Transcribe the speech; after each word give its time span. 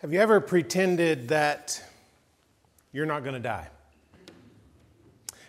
Have 0.00 0.14
you 0.14 0.20
ever 0.20 0.40
pretended 0.40 1.28
that 1.28 1.84
you're 2.90 3.04
not 3.04 3.22
going 3.22 3.34
to 3.34 3.40
die? 3.40 3.68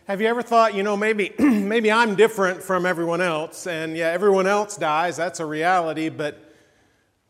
Have 0.08 0.20
you 0.20 0.28
ever 0.28 0.42
thought, 0.42 0.76
you 0.76 0.84
know, 0.84 0.97
maybe, 0.97 1.34
maybe 1.39 1.89
I'm 1.89 2.16
different 2.16 2.62
from 2.62 2.86
everyone 2.86 3.22
else, 3.22 3.66
and 3.66 3.96
yeah, 3.96 4.08
everyone 4.08 4.48
else 4.48 4.76
dies, 4.76 5.16
that's 5.16 5.40
a 5.40 5.46
reality, 5.46 6.10
but, 6.10 6.54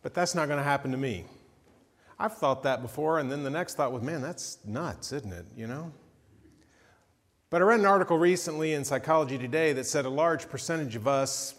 but 0.01 0.15
that's 0.15 0.33
not 0.33 0.47
going 0.47 0.57
to 0.57 0.63
happen 0.63 0.89
to 0.93 0.97
me? 0.97 1.25
I've 2.17 2.35
thought 2.35 2.63
that 2.63 2.81
before, 2.81 3.19
and 3.19 3.31
then 3.31 3.43
the 3.43 3.51
next 3.51 3.75
thought 3.75 3.91
was, 3.91 4.01
man, 4.01 4.23
that's 4.23 4.57
nuts, 4.65 5.11
isn't 5.11 5.31
it, 5.31 5.45
you 5.55 5.67
know? 5.67 5.91
But 7.51 7.61
I 7.61 7.65
read 7.65 7.81
an 7.81 7.85
article 7.85 8.17
recently 8.17 8.73
in 8.73 8.83
Psychology 8.83 9.37
Today 9.37 9.73
that 9.73 9.85
said 9.85 10.05
a 10.05 10.09
large 10.09 10.49
percentage 10.49 10.95
of 10.95 11.07
us 11.07 11.53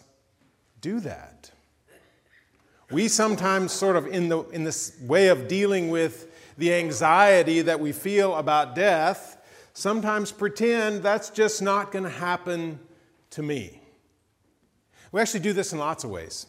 do 0.81 0.99
that. 0.99 1.52
We 2.91 3.07
sometimes, 3.07 3.71
sort 3.71 3.95
of, 3.95 4.07
in, 4.07 4.29
the, 4.29 4.41
in 4.49 4.63
this 4.63 4.97
way 5.01 5.27
of 5.29 5.47
dealing 5.47 5.89
with 5.89 6.29
the 6.57 6.73
anxiety 6.73 7.61
that 7.61 7.79
we 7.79 7.91
feel 7.91 8.35
about 8.35 8.75
death, 8.75 9.37
sometimes 9.73 10.31
pretend 10.31 11.01
that's 11.01 11.29
just 11.29 11.61
not 11.61 11.91
going 11.91 12.03
to 12.03 12.09
happen 12.09 12.79
to 13.31 13.41
me. 13.41 13.81
We 15.11 15.21
actually 15.21 15.41
do 15.41 15.53
this 15.53 15.73
in 15.73 15.79
lots 15.79 16.03
of 16.03 16.09
ways 16.09 16.47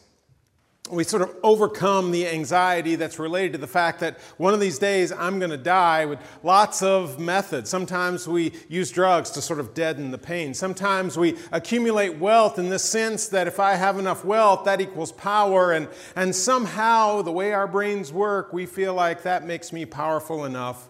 we 0.91 1.03
sort 1.03 1.23
of 1.23 1.35
overcome 1.41 2.11
the 2.11 2.27
anxiety 2.27 2.95
that's 2.95 3.17
related 3.17 3.53
to 3.53 3.57
the 3.57 3.67
fact 3.67 4.01
that 4.01 4.19
one 4.37 4.53
of 4.53 4.59
these 4.59 4.77
days 4.77 5.11
I'm 5.11 5.39
going 5.39 5.51
to 5.51 5.57
die 5.57 6.05
with 6.05 6.19
lots 6.43 6.83
of 6.83 7.19
methods. 7.19 7.71
Sometimes 7.71 8.27
we 8.27 8.53
use 8.69 8.91
drugs 8.91 9.31
to 9.31 9.41
sort 9.41 9.59
of 9.59 9.73
deaden 9.73 10.11
the 10.11 10.19
pain. 10.19 10.53
Sometimes 10.53 11.17
we 11.17 11.37
accumulate 11.51 12.19
wealth 12.19 12.59
in 12.59 12.69
the 12.69 12.77
sense 12.77 13.27
that 13.29 13.47
if 13.47 13.59
I 13.59 13.73
have 13.73 13.97
enough 13.97 14.23
wealth, 14.23 14.65
that 14.65 14.79
equals 14.79 15.11
power. 15.11 15.71
And, 15.71 15.87
and 16.15 16.35
somehow, 16.35 17.23
the 17.23 17.31
way 17.31 17.51
our 17.53 17.67
brains 17.67 18.13
work, 18.13 18.53
we 18.53 18.67
feel 18.67 18.93
like 18.93 19.23
that 19.23 19.43
makes 19.45 19.73
me 19.73 19.85
powerful 19.85 20.45
enough 20.45 20.87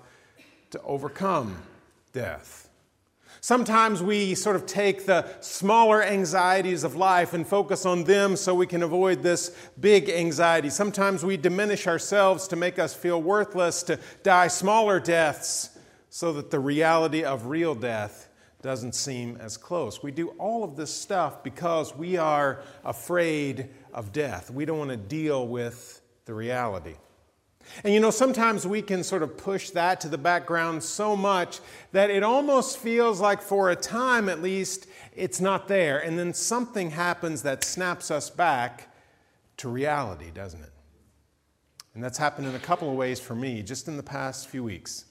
to 0.72 0.82
overcome 0.82 1.56
death. 2.12 2.65
Sometimes 3.46 4.02
we 4.02 4.34
sort 4.34 4.56
of 4.56 4.66
take 4.66 5.06
the 5.06 5.24
smaller 5.40 6.02
anxieties 6.02 6.84
of 6.84 6.96
life 6.96 7.36
and 7.36 7.46
focus 7.46 7.86
on 7.86 8.04
them 8.04 8.36
so 8.36 8.56
we 8.56 8.66
can 8.66 8.82
avoid 8.82 9.22
this 9.22 9.56
big 9.80 10.10
anxiety. 10.10 10.72
Sometimes 10.72 11.24
we 11.24 11.38
diminish 11.38 11.86
ourselves 11.86 12.48
to 12.48 12.56
make 12.56 12.80
us 12.80 12.96
feel 12.96 13.22
worthless, 13.22 13.84
to 13.84 14.00
die 14.24 14.48
smaller 14.48 15.00
deaths 15.00 15.78
so 16.10 16.34
that 16.34 16.50
the 16.50 16.60
reality 16.60 17.24
of 17.24 17.46
real 17.46 17.76
death 17.76 18.30
doesn't 18.64 18.96
seem 18.96 19.38
as 19.40 19.58
close. 19.58 20.02
We 20.02 20.10
do 20.10 20.30
all 20.40 20.64
of 20.64 20.76
this 20.76 20.92
stuff 20.92 21.44
because 21.44 21.96
we 21.96 22.18
are 22.18 22.64
afraid 22.84 23.70
of 23.94 24.12
death. 24.12 24.50
We 24.50 24.66
don't 24.66 24.80
want 24.80 24.90
to 24.90 24.98
deal 24.98 25.48
with 25.48 26.02
the 26.26 26.34
reality. 26.34 26.96
And 27.84 27.94
you 27.94 28.00
know, 28.00 28.12
sometimes 28.12 28.66
we 28.66 28.82
can 28.82 29.04
sort 29.04 29.24
of 29.24 29.38
push 29.38 29.72
that 29.72 30.00
to 30.02 30.08
the 30.08 30.18
background 30.18 30.84
so 30.84 31.16
much 31.16 31.60
that 31.92 32.10
it 32.10 32.24
almost 32.24 32.78
feels 32.78 33.20
like, 33.20 33.42
for 33.42 33.70
a 33.70 33.76
time 33.76 34.30
at 34.30 34.42
least, 34.42 34.88
it's 35.16 35.42
not 35.42 35.68
there. 35.68 36.00
And 36.00 36.18
then 36.18 36.34
something 36.34 36.92
happens 36.92 37.44
that 37.44 37.64
snaps 37.64 38.12
us 38.12 38.30
back 38.30 38.94
to 39.58 39.70
reality, 39.70 40.32
doesn't 40.34 40.62
it? 40.62 40.72
And 41.94 42.04
that's 42.04 42.18
happened 42.18 42.48
in 42.48 42.56
a 42.56 42.60
couple 42.60 42.90
of 42.90 42.96
ways 42.96 43.20
for 43.20 43.36
me 43.36 43.62
just 43.62 43.88
in 43.88 43.98
the 43.98 44.04
past 44.04 44.50
few 44.50 44.64
weeks. 44.64 45.06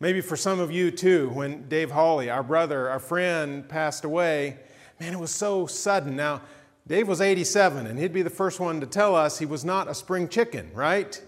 Maybe 0.00 0.20
for 0.20 0.36
some 0.36 0.60
of 0.60 0.70
you 0.70 0.90
too, 0.90 1.30
when 1.30 1.68
Dave 1.68 1.90
Hawley, 1.90 2.30
our 2.30 2.42
brother, 2.42 2.88
our 2.88 3.00
friend, 3.00 3.68
passed 3.68 4.04
away, 4.04 4.56
man, 5.00 5.12
it 5.12 5.18
was 5.18 5.34
so 5.34 5.66
sudden. 5.66 6.14
Now, 6.14 6.42
Dave 6.86 7.06
was 7.06 7.20
87, 7.20 7.86
and 7.86 7.98
he'd 7.98 8.12
be 8.12 8.22
the 8.22 8.30
first 8.30 8.60
one 8.60 8.80
to 8.80 8.86
tell 8.86 9.14
us 9.14 9.38
he 9.38 9.46
was 9.46 9.64
not 9.64 9.88
a 9.88 9.94
spring 9.94 10.28
chicken, 10.28 10.70
right? 10.72 11.20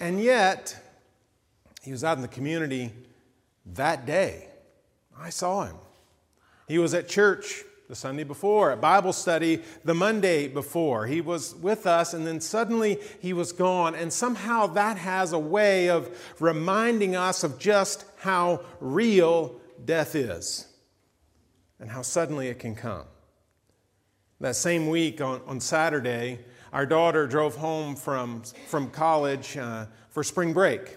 And 0.00 0.22
yet, 0.22 0.76
he 1.82 1.90
was 1.92 2.04
out 2.04 2.16
in 2.16 2.22
the 2.22 2.28
community 2.28 2.92
that 3.74 4.06
day. 4.06 4.48
I 5.18 5.30
saw 5.30 5.64
him. 5.64 5.76
He 6.68 6.78
was 6.78 6.94
at 6.94 7.08
church 7.08 7.64
the 7.88 7.96
Sunday 7.96 8.24
before, 8.24 8.70
at 8.70 8.80
Bible 8.80 9.12
study 9.12 9.62
the 9.84 9.94
Monday 9.94 10.48
before. 10.48 11.06
He 11.06 11.20
was 11.20 11.54
with 11.56 11.86
us, 11.86 12.14
and 12.14 12.26
then 12.26 12.40
suddenly 12.40 12.98
he 13.20 13.32
was 13.32 13.52
gone. 13.52 13.94
And 13.94 14.12
somehow 14.12 14.66
that 14.68 14.96
has 14.96 15.32
a 15.32 15.38
way 15.38 15.90
of 15.90 16.08
reminding 16.40 17.14
us 17.16 17.44
of 17.44 17.58
just 17.58 18.06
how 18.20 18.62
real 18.80 19.60
death 19.84 20.14
is 20.14 20.66
and 21.80 21.90
how 21.90 22.00
suddenly 22.02 22.48
it 22.48 22.58
can 22.58 22.74
come. 22.74 23.04
That 24.40 24.56
same 24.56 24.88
week 24.88 25.20
on, 25.20 25.42
on 25.46 25.60
Saturday, 25.60 26.38
our 26.72 26.86
daughter 26.86 27.26
drove 27.26 27.56
home 27.56 27.94
from, 27.94 28.42
from 28.66 28.90
college 28.90 29.56
uh, 29.56 29.86
for 30.10 30.24
spring 30.24 30.52
break. 30.52 30.96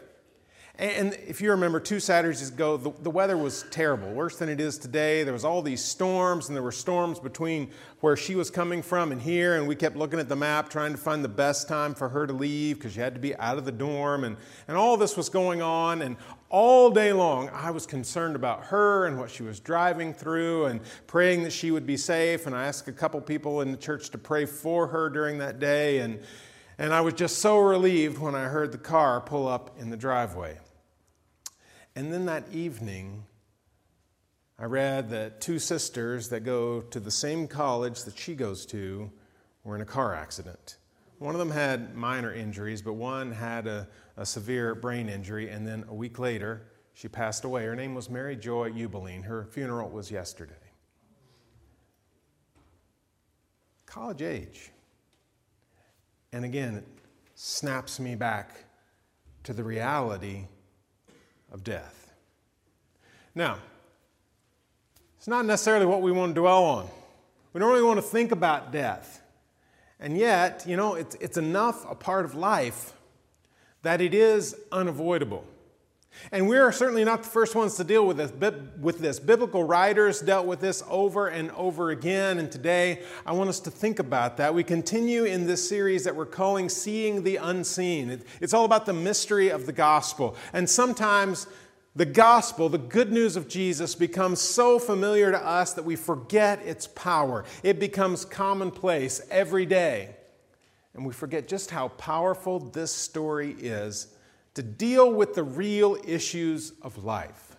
And 0.78 1.14
if 1.26 1.40
you 1.40 1.52
remember, 1.52 1.80
two 1.80 2.02
Saturdays 2.02 2.50
ago, 2.50 2.76
the, 2.76 2.92
the, 3.02 3.10
weather 3.10 3.38
was 3.38 3.64
terrible, 3.72 4.12
worse 4.12 4.38
than 4.38 4.50
it 4.50 4.60
is 4.60 4.78
today. 4.78 5.24
There 5.24 5.32
was 5.32 5.46
all 5.46 5.62
these 5.62 5.82
storms, 5.82 6.50
and 6.50 6.56
there 6.56 6.64
were 6.64 6.74
storms 6.74 7.18
between 7.18 7.72
where 8.02 8.18
she 8.18 8.36
was 8.36 8.52
coming 8.52 8.82
from 8.82 9.14
and 9.14 9.22
here, 9.22 9.56
and 9.56 9.70
we 9.70 9.76
kept 9.76 9.96
looking 9.96 10.20
at 10.20 10.28
the 10.28 10.36
map 10.36 10.70
trying 10.70 10.92
to 10.92 10.98
find 10.98 11.24
the 11.24 11.30
best 11.30 11.70
time 11.70 11.96
for 11.96 12.10
her 12.10 12.28
to 12.28 12.34
leave 12.34 12.78
because 12.78 12.92
she 12.92 13.00
had 13.00 13.14
to 13.14 13.22
be 13.22 13.34
out 13.38 13.58
of 13.58 13.64
the 13.64 13.72
dorm, 13.72 14.26
and, 14.26 14.36
and 14.68 14.76
all 14.76 14.98
this 14.98 15.16
was 15.16 15.30
going 15.30 15.62
on. 15.62 16.02
And 16.02 16.18
all 16.50 16.90
day 16.90 17.14
long, 17.14 17.50
I 17.54 17.72
was 17.72 17.86
concerned 17.86 18.36
about 18.36 18.66
her 18.66 19.06
and 19.06 19.18
what 19.18 19.32
she 19.32 19.44
was 19.44 19.62
driving 19.62 20.14
through 20.14 20.66
and 20.66 20.82
praying 21.08 21.44
that 21.44 21.54
she 21.54 21.72
would 21.72 21.86
be 21.86 21.96
safe. 21.96 22.48
And 22.48 22.56
I 22.56 22.66
asked 22.66 22.90
a 22.90 22.92
couple 22.92 23.22
people 23.22 23.62
in 23.62 23.72
the 23.72 23.78
church 23.78 24.10
to 24.10 24.18
pray 24.18 24.46
for 24.46 24.88
her 24.88 25.10
during 25.10 25.38
that 25.38 25.60
day. 25.60 26.00
And, 26.00 26.20
and 26.78 26.94
I 26.94 27.02
was 27.02 27.14
just 27.14 27.40
so 27.40 27.60
relieved 27.60 28.18
when 28.18 28.36
I 28.36 28.46
heard 28.46 28.72
the 28.72 28.78
car 28.78 29.22
pull 29.22 29.48
up 29.48 29.78
in 29.80 29.90
the 29.90 29.98
driveway. 29.98 30.60
And 31.96 32.12
then 32.12 32.26
that 32.26 32.44
evening, 32.52 33.24
I 34.60 34.66
read 34.66 35.10
that 35.10 35.42
two 35.42 35.60
sisters 35.60 36.30
that 36.30 36.42
go 36.42 36.82
to 36.82 37.00
the 37.00 37.12
same 37.12 37.48
college 37.48 38.04
that 38.04 38.18
she 38.18 38.36
goes 38.36 38.66
to 38.68 39.12
were 39.64 39.76
in 39.76 39.82
a 39.82 39.86
car 39.86 40.14
accident. 40.14 40.78
One 41.20 41.34
of 41.34 41.40
them 41.40 41.52
had 41.52 41.96
minor 41.96 42.34
injuries, 42.34 42.82
but 42.82 42.94
one 42.94 43.32
had 43.32 43.68
a, 43.68 43.88
a 44.18 44.26
severe 44.26 44.76
brain 44.76 45.08
injury, 45.08 45.50
and 45.50 45.66
then 45.66 45.86
a 45.88 45.94
week 45.94 46.20
later, 46.20 46.68
she 46.94 47.08
passed 47.08 47.46
away. 47.46 47.66
Her 47.66 47.76
name 47.76 47.96
was 47.96 48.10
Mary 48.10 48.36
Joy 48.36 48.72
Ubeline. 48.72 49.24
Her 49.24 49.46
funeral 49.46 49.90
was 49.90 50.12
yesterday. 50.12 50.54
College 53.86 54.22
age. 54.22 54.72
And 56.36 56.44
again, 56.44 56.76
it 56.76 56.86
snaps 57.36 57.98
me 57.98 58.16
back 58.16 58.66
to 59.44 59.54
the 59.54 59.64
reality 59.64 60.48
of 61.50 61.64
death. 61.64 62.12
Now, 63.34 63.60
it's 65.18 65.30
not 65.30 65.46
necessarily 65.46 65.86
what 65.86 66.02
we 66.02 66.12
want 66.12 66.36
to 66.36 66.42
dwell 66.42 66.66
on. 66.66 66.90
We 67.54 67.62
don't 67.62 67.72
really 67.72 67.86
want 67.86 68.00
to 68.00 68.06
think 68.06 68.34
about 68.34 68.74
death. 68.74 69.22
And 69.98 70.18
yet, 70.18 70.66
you 70.68 70.76
know, 70.76 70.96
it's, 70.96 71.16
it's 71.22 71.38
enough 71.38 71.90
a 71.90 71.96
part 71.96 72.26
of 72.26 72.36
life 72.36 72.92
that 73.84 74.02
it 74.02 74.14
is 74.14 74.58
unavoidable. 74.74 75.46
And 76.32 76.48
we 76.48 76.58
are 76.58 76.72
certainly 76.72 77.04
not 77.04 77.24
the 77.24 77.30
first 77.30 77.56
ones 77.56 77.76
to 77.76 77.84
deal 77.84 78.06
with 78.06 78.18
this, 78.18 78.32
with 78.80 79.00
this. 79.00 79.20
Biblical 79.20 79.64
writers 79.64 80.22
dealt 80.22 80.46
with 80.46 80.60
this 80.60 80.84
over 80.90 81.28
and 81.28 81.52
over 81.52 81.92
again, 81.92 82.40
and 82.40 82.52
today 82.52 83.04
I 83.26 83.34
want 83.34 83.50
us 83.50 83.60
to 83.62 83.72
think 83.72 84.00
about 84.00 84.38
that. 84.38 84.54
We 84.54 84.64
continue 84.64 85.26
in 85.26 85.46
this 85.46 85.68
series 85.68 86.04
that 86.06 86.16
we're 86.16 86.26
calling 86.26 86.70
Seeing 86.70 87.24
the 87.24 87.38
Unseen. 87.38 88.22
It's 88.42 88.54
all 88.54 88.66
about 88.66 88.86
the 88.86 88.94
mystery 88.94 89.50
of 89.50 89.66
the 89.66 89.74
gospel. 89.74 90.36
And 90.54 90.70
sometimes 90.70 91.48
the 91.96 92.06
gospel, 92.06 92.68
the 92.70 92.78
good 92.78 93.12
news 93.12 93.36
of 93.36 93.48
Jesus, 93.48 93.96
becomes 93.96 94.42
so 94.42 94.80
familiar 94.80 95.32
to 95.32 95.46
us 95.46 95.74
that 95.74 95.86
we 95.86 95.96
forget 95.96 96.60
its 96.66 96.88
power. 96.88 97.46
It 97.64 97.80
becomes 97.80 98.26
commonplace 98.26 99.22
every 99.30 99.66
day. 99.66 100.16
And 100.94 101.06
we 101.06 101.14
forget 101.14 101.48
just 101.48 101.72
how 101.72 101.90
powerful 101.90 102.60
this 102.60 102.92
story 102.92 103.56
is 103.60 104.08
to 104.56 104.64
deal 104.64 105.12
with 105.12 105.36
the 105.36 105.44
real 105.44 105.98
issues 106.06 106.74
of 106.82 107.04
life. 107.04 107.56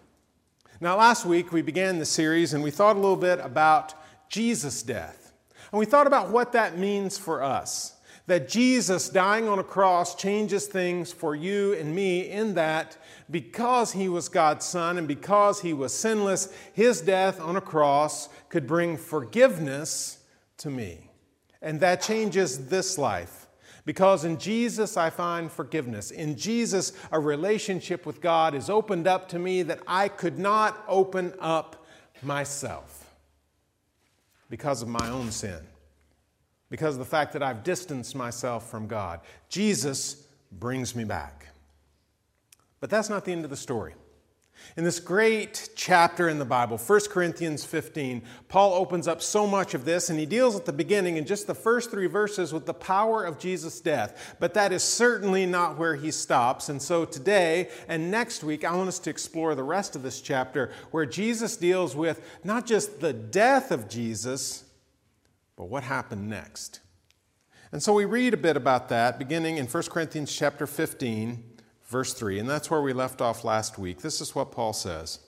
Now, 0.81 0.97
last 0.97 1.25
week 1.25 1.53
we 1.53 1.63
began 1.63 1.99
the 1.99 2.05
series 2.05 2.53
and 2.53 2.63
we 2.63 2.71
thought 2.71 2.97
a 2.97 2.99
little 2.99 3.17
bit 3.17 3.39
about 3.41 3.95
Jesus' 4.29 4.83
death. 4.83 5.33
And 5.73 5.79
we 5.79 5.87
thought 5.87 6.07
about 6.07 6.31
what 6.31 6.53
that 6.53 6.79
means 6.79 7.17
for 7.17 7.43
us. 7.43 7.95
That 8.27 8.49
Jesus 8.49 9.09
dying 9.09 9.49
on 9.49 9.59
a 9.59 9.65
cross 9.65 10.15
changes 10.17 10.67
things 10.67 11.13
for 11.13 11.35
you 11.35 11.75
and 11.75 11.95
me 11.95 12.29
in 12.31 12.55
that 12.55 12.97
because 13.31 13.93
he 13.93 14.09
was 14.09 14.29
God's 14.29 14.67
son 14.67 14.99
and 14.99 15.07
because 15.07 15.61
he 15.61 15.73
was 15.73 15.95
sinless, 15.95 16.53
his 16.73 17.01
death 17.01 17.41
on 17.41 17.57
a 17.57 17.61
cross 17.61 18.29
could 18.49 18.67
bring 18.67 18.97
forgiveness 18.97 20.19
to 20.59 20.71
me. 20.71 21.11
And 21.63 21.81
that 21.81 22.03
changes 22.03 22.69
this 22.69 22.99
life 22.99 23.46
because 23.87 24.25
in 24.25 24.37
Jesus, 24.37 24.97
I 24.97 25.11
find 25.11 25.51
forgiveness. 25.51 26.11
In 26.11 26.37
Jesus, 26.37 26.93
a 27.13 27.21
relationship 27.21 28.05
with 28.05 28.21
God 28.21 28.55
is 28.55 28.69
opened 28.69 29.07
up 29.07 29.29
to 29.31 29.39
me 29.39 29.63
that 29.63 29.81
I 29.87 30.09
could 30.09 30.39
not 30.39 30.85
open 30.89 31.33
up 31.41 31.87
myself 32.21 33.15
because 34.51 34.83
of 34.83 34.89
my 34.89 35.09
own 35.09 35.31
sin, 35.31 35.61
because 36.69 36.97
of 36.97 36.99
the 36.99 37.05
fact 37.05 37.33
that 37.35 37.45
I've 37.45 37.63
distanced 37.63 38.17
myself 38.17 38.69
from 38.69 38.89
God. 38.89 39.21
Jesus 39.49 40.27
brings 40.51 40.97
me 40.97 41.05
back. 41.05 41.47
But 42.81 42.91
that's 42.91 43.09
not 43.09 43.25
the 43.25 43.33
end 43.33 43.45
of 43.45 43.51
the 43.51 43.57
story. 43.57 43.95
In 44.77 44.85
this 44.85 45.01
great 45.01 45.71
chapter 45.75 46.29
in 46.29 46.39
the 46.39 46.45
Bible, 46.45 46.77
1 46.77 47.01
Corinthians 47.09 47.65
15, 47.65 48.23
Paul 48.49 48.75
opens 48.75 49.09
up 49.09 49.23
so 49.23 49.47
much 49.47 49.73
of 49.73 49.87
this, 49.87 50.11
and 50.11 50.19
he 50.19 50.27
deals 50.27 50.55
at 50.55 50.67
the 50.67 50.73
beginning 50.73 51.17
in 51.17 51.25
just 51.25 51.47
the 51.47 51.55
first 51.55 51.91
three 51.91 52.07
verses 52.07 52.53
with 52.53 52.67
the 52.67 52.75
power 52.75 53.25
of 53.25 53.39
Jesus' 53.39 53.81
death. 53.81 54.37
But 54.39 54.53
that 54.55 54.73
is 54.73 54.83
certainly 54.83 55.47
not 55.47 55.79
where 55.79 55.97
he 55.97 56.11
stops. 56.11 56.69
And 56.69 56.83
so 56.83 57.07
today 57.07 57.71
and 57.89 58.11
next 58.11 58.45
week, 58.45 58.65
I 58.65 58.75
want 58.75 58.89
us 58.89 58.99
to 59.01 59.11
explore 59.11 59.55
the 59.55 59.63
rest 59.63 59.97
of 59.97 60.03
this 60.03 60.21
chapter 60.21 60.71
where 60.91 61.07
Jesus 61.07 61.57
deals 61.57 61.97
with 61.97 62.21
not 62.45 62.67
just 62.67 63.01
the 63.01 63.15
death 63.15 63.71
of 63.71 63.89
Jesus, 63.89 64.65
but 65.57 65.71
what 65.71 65.85
happened 65.85 66.29
next. 66.29 66.81
And 67.73 67.83
so 67.83 67.95
we 67.95 68.05
read 68.05 68.35
a 68.35 68.39
bit 68.39 68.57
about 68.57 68.91
that 68.91 69.19
beginning 69.19 69.57
in 69.57 69.67
1 69.67 69.83
Corinthians 69.85 70.35
chapter 70.35 70.67
15 70.67 71.56
verse 71.87 72.13
3, 72.13 72.39
and 72.39 72.49
that's 72.49 72.71
where 72.71 72.83
we 72.83 72.93
left 72.93 73.21
off 73.21 73.45
last 73.45 73.79
week. 73.79 74.01
This 74.01 74.21
is 74.21 74.35
what 74.35 74.53
Paul 74.53 74.73
says 74.73 75.21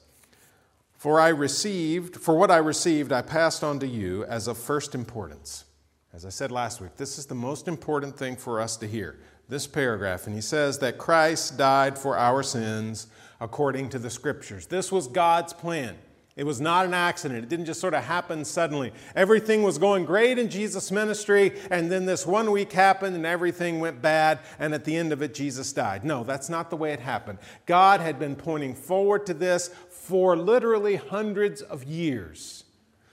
For 0.96 1.20
I 1.20 1.28
received, 1.28 2.16
for 2.16 2.36
what 2.36 2.50
I 2.50 2.58
received, 2.58 3.12
I 3.12 3.22
passed 3.22 3.64
on 3.64 3.78
to 3.80 3.86
you 3.86 4.24
as 4.24 4.48
of 4.48 4.58
first 4.58 4.94
importance. 4.94 5.64
As 6.12 6.24
I 6.24 6.30
said 6.30 6.50
last 6.50 6.80
week, 6.80 6.96
this 6.96 7.18
is 7.18 7.26
the 7.26 7.34
most 7.34 7.68
important 7.68 8.16
thing 8.16 8.36
for 8.36 8.60
us 8.60 8.76
to 8.78 8.86
hear. 8.86 9.18
This 9.48 9.66
paragraph, 9.66 10.26
and 10.26 10.34
he 10.34 10.42
says 10.42 10.78
that 10.80 10.98
Christ 10.98 11.56
died 11.56 11.98
for 11.98 12.18
our 12.18 12.42
sins 12.42 13.06
according 13.40 13.88
to 13.90 13.98
the 13.98 14.10
scriptures. 14.10 14.66
This 14.66 14.92
was 14.92 15.06
God's 15.06 15.52
plan. 15.52 15.96
It 16.38 16.46
was 16.46 16.60
not 16.60 16.86
an 16.86 16.94
accident. 16.94 17.42
It 17.42 17.48
didn't 17.48 17.64
just 17.64 17.80
sort 17.80 17.94
of 17.94 18.04
happen 18.04 18.44
suddenly. 18.44 18.92
Everything 19.16 19.64
was 19.64 19.76
going 19.76 20.04
great 20.04 20.38
in 20.38 20.48
Jesus' 20.48 20.92
ministry, 20.92 21.52
and 21.68 21.90
then 21.90 22.06
this 22.06 22.24
one 22.24 22.52
week 22.52 22.70
happened 22.70 23.16
and 23.16 23.26
everything 23.26 23.80
went 23.80 24.00
bad, 24.00 24.38
and 24.60 24.72
at 24.72 24.84
the 24.84 24.94
end 24.94 25.12
of 25.12 25.20
it, 25.20 25.34
Jesus 25.34 25.72
died. 25.72 26.04
No, 26.04 26.22
that's 26.22 26.48
not 26.48 26.70
the 26.70 26.76
way 26.76 26.92
it 26.92 27.00
happened. 27.00 27.40
God 27.66 28.00
had 28.00 28.20
been 28.20 28.36
pointing 28.36 28.76
forward 28.76 29.26
to 29.26 29.34
this 29.34 29.70
for 29.90 30.36
literally 30.36 30.94
hundreds 30.94 31.60
of 31.60 31.82
years. 31.82 32.62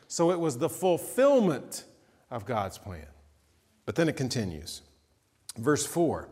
So 0.08 0.30
it 0.30 0.40
was 0.40 0.60
the 0.60 0.70
fulfillment 0.70 1.84
of 2.30 2.46
God's 2.46 2.78
plan. 2.78 3.08
But 3.88 3.96
then 3.96 4.08
it 4.08 4.16
continues. 4.16 4.84
Verse 5.58 5.86
4 5.86 6.30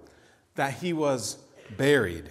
that 0.54 0.76
he 0.76 0.94
was 0.94 1.40
buried, 1.76 2.30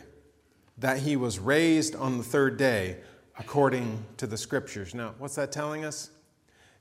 that 0.78 0.98
he 0.98 1.16
was 1.16 1.40
raised 1.40 1.96
on 1.96 2.18
the 2.18 2.22
third 2.22 2.56
day 2.56 2.98
according 3.38 4.04
to 4.18 4.26
the 4.26 4.36
scriptures. 4.36 4.94
Now, 4.94 5.14
what's 5.18 5.34
that 5.36 5.52
telling 5.52 5.84
us? 5.84 6.10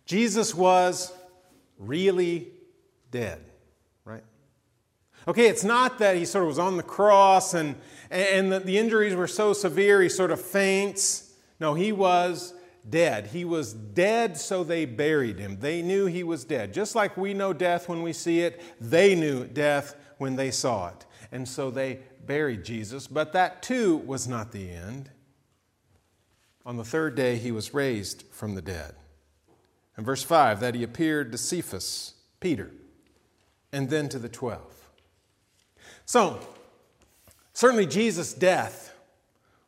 Jesus 0.06 0.54
was 0.54 1.14
really 1.78 2.50
dead, 3.12 3.44
right? 4.06 4.24
Okay, 5.28 5.48
it's 5.48 5.64
not 5.64 6.00
that 6.00 6.16
he 6.16 6.26
sort 6.26 6.44
of 6.44 6.50
was 6.50 6.60
on 6.60 6.78
the 6.78 6.84
cross 6.84 7.54
and, 7.54 7.76
and 8.10 8.52
the, 8.52 8.60
the 8.60 8.78
injuries 8.78 9.16
were 9.16 9.28
so 9.28 9.54
severe 9.54 10.02
he 10.02 10.10
sort 10.10 10.32
of 10.32 10.42
faints. 10.42 11.34
No, 11.60 11.74
he 11.74 11.92
was 11.92 12.54
dead. 12.90 13.28
He 13.28 13.46
was 13.46 13.74
dead, 13.74 14.38
so 14.38 14.64
they 14.64 14.86
buried 14.86 15.38
him. 15.38 15.60
They 15.60 15.82
knew 15.82 16.08
he 16.08 16.24
was 16.24 16.44
dead. 16.44 16.74
Just 16.74 16.96
like 16.96 17.16
we 17.16 17.34
know 17.34 17.54
death 17.54 17.88
when 17.88 18.02
we 18.02 18.14
see 18.14 18.42
it, 18.42 18.62
they 18.82 19.16
knew 19.16 19.46
death 19.46 19.96
when 20.18 20.36
they 20.36 20.52
saw 20.52 20.90
it. 20.90 21.06
And 21.32 21.48
so 21.48 21.70
they 21.70 22.00
buried 22.26 22.66
Jesus. 22.66 23.08
But 23.08 23.34
that 23.34 23.62
too 23.62 23.98
was 23.98 24.28
not 24.28 24.52
the 24.52 24.70
end. 24.70 25.10
On 26.66 26.78
the 26.78 26.84
third 26.84 27.16
day, 27.16 27.38
he 27.38 27.52
was 27.52 27.74
raised 27.74 28.24
from 28.32 28.56
the 28.56 28.62
dead. 28.62 28.96
And 29.98 30.06
verse 30.06 30.24
5 30.24 30.60
that 30.60 30.76
he 30.76 30.84
appeared 30.84 31.32
to 31.32 31.38
Cephas, 31.38 32.14
Peter, 32.40 32.72
and 33.72 33.90
then 33.90 34.10
to 34.10 34.20
the 34.20 34.30
twelve. 34.30 34.90
So, 36.06 36.40
certainly 37.54 37.86
Jesus' 37.86 38.34
death 38.34 38.94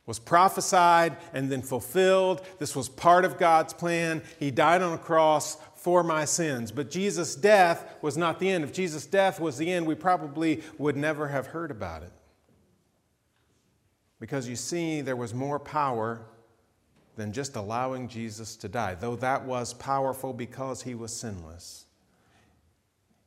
was 0.06 0.20
prophesied 0.20 1.16
and 1.34 1.50
then 1.50 1.62
fulfilled. 1.62 2.46
This 2.60 2.76
was 2.76 2.90
part 2.90 3.24
of 3.24 3.38
God's 3.38 3.74
plan. 3.74 4.22
He 4.40 4.52
died 4.52 4.82
on 4.82 4.94
a 4.94 4.98
cross 4.98 5.58
for 5.76 6.04
my 6.04 6.26
sins. 6.26 6.72
But 6.72 6.92
Jesus' 6.92 7.36
death 7.36 7.96
was 8.02 8.18
not 8.18 8.40
the 8.40 8.50
end. 8.50 8.64
If 8.64 8.74
Jesus' 8.74 9.06
death 9.06 9.40
was 9.40 9.58
the 9.58 9.72
end, 9.72 9.86
we 9.86 9.96
probably 9.96 10.62
would 10.78 10.98
never 10.98 11.30
have 11.30 11.48
heard 11.48 11.72
about 11.72 12.04
it. 12.04 12.12
Because 14.20 14.48
you 14.48 14.56
see, 14.56 15.02
there 15.02 15.16
was 15.16 15.34
more 15.34 15.60
power 15.60 16.22
than 17.16 17.32
just 17.32 17.56
allowing 17.56 18.08
Jesus 18.08 18.56
to 18.58 18.68
die, 18.68 18.96
though 18.96 19.16
that 19.18 19.46
was 19.46 19.74
powerful 19.74 20.34
because 20.34 20.82
he 20.82 20.96
was 20.96 21.16
sinless. 21.16 21.86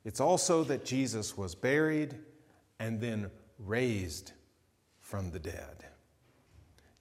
It's 0.03 0.19
also 0.19 0.63
that 0.65 0.85
Jesus 0.85 1.37
was 1.37 1.55
buried 1.55 2.15
and 2.79 2.99
then 3.01 3.29
raised 3.59 4.31
from 4.99 5.31
the 5.31 5.39
dead. 5.39 5.85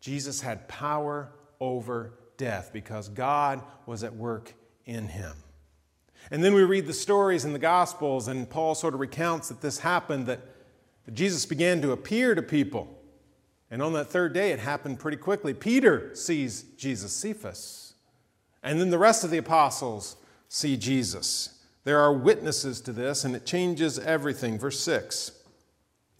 Jesus 0.00 0.40
had 0.40 0.68
power 0.68 1.32
over 1.60 2.12
death 2.36 2.70
because 2.72 3.08
God 3.08 3.62
was 3.86 4.04
at 4.04 4.14
work 4.14 4.54
in 4.84 5.08
him. 5.08 5.34
And 6.30 6.42
then 6.42 6.54
we 6.54 6.64
read 6.64 6.86
the 6.86 6.92
stories 6.92 7.44
in 7.44 7.52
the 7.52 7.58
Gospels, 7.58 8.28
and 8.28 8.48
Paul 8.48 8.74
sort 8.74 8.94
of 8.94 9.00
recounts 9.00 9.48
that 9.48 9.60
this 9.60 9.78
happened, 9.78 10.26
that 10.26 10.40
Jesus 11.12 11.46
began 11.46 11.80
to 11.82 11.92
appear 11.92 12.34
to 12.34 12.42
people. 12.42 12.95
And 13.70 13.82
on 13.82 13.92
that 13.94 14.08
third 14.08 14.32
day, 14.32 14.52
it 14.52 14.60
happened 14.60 14.98
pretty 14.98 15.16
quickly. 15.16 15.52
Peter 15.52 16.14
sees 16.14 16.62
Jesus, 16.76 17.12
Cephas. 17.12 17.94
And 18.62 18.80
then 18.80 18.90
the 18.90 18.98
rest 18.98 19.24
of 19.24 19.30
the 19.30 19.38
apostles 19.38 20.16
see 20.48 20.76
Jesus. 20.76 21.60
There 21.84 22.00
are 22.00 22.12
witnesses 22.12 22.80
to 22.82 22.92
this, 22.92 23.24
and 23.24 23.34
it 23.34 23.46
changes 23.46 23.98
everything. 23.98 24.58
Verse 24.58 24.80
6. 24.80 25.32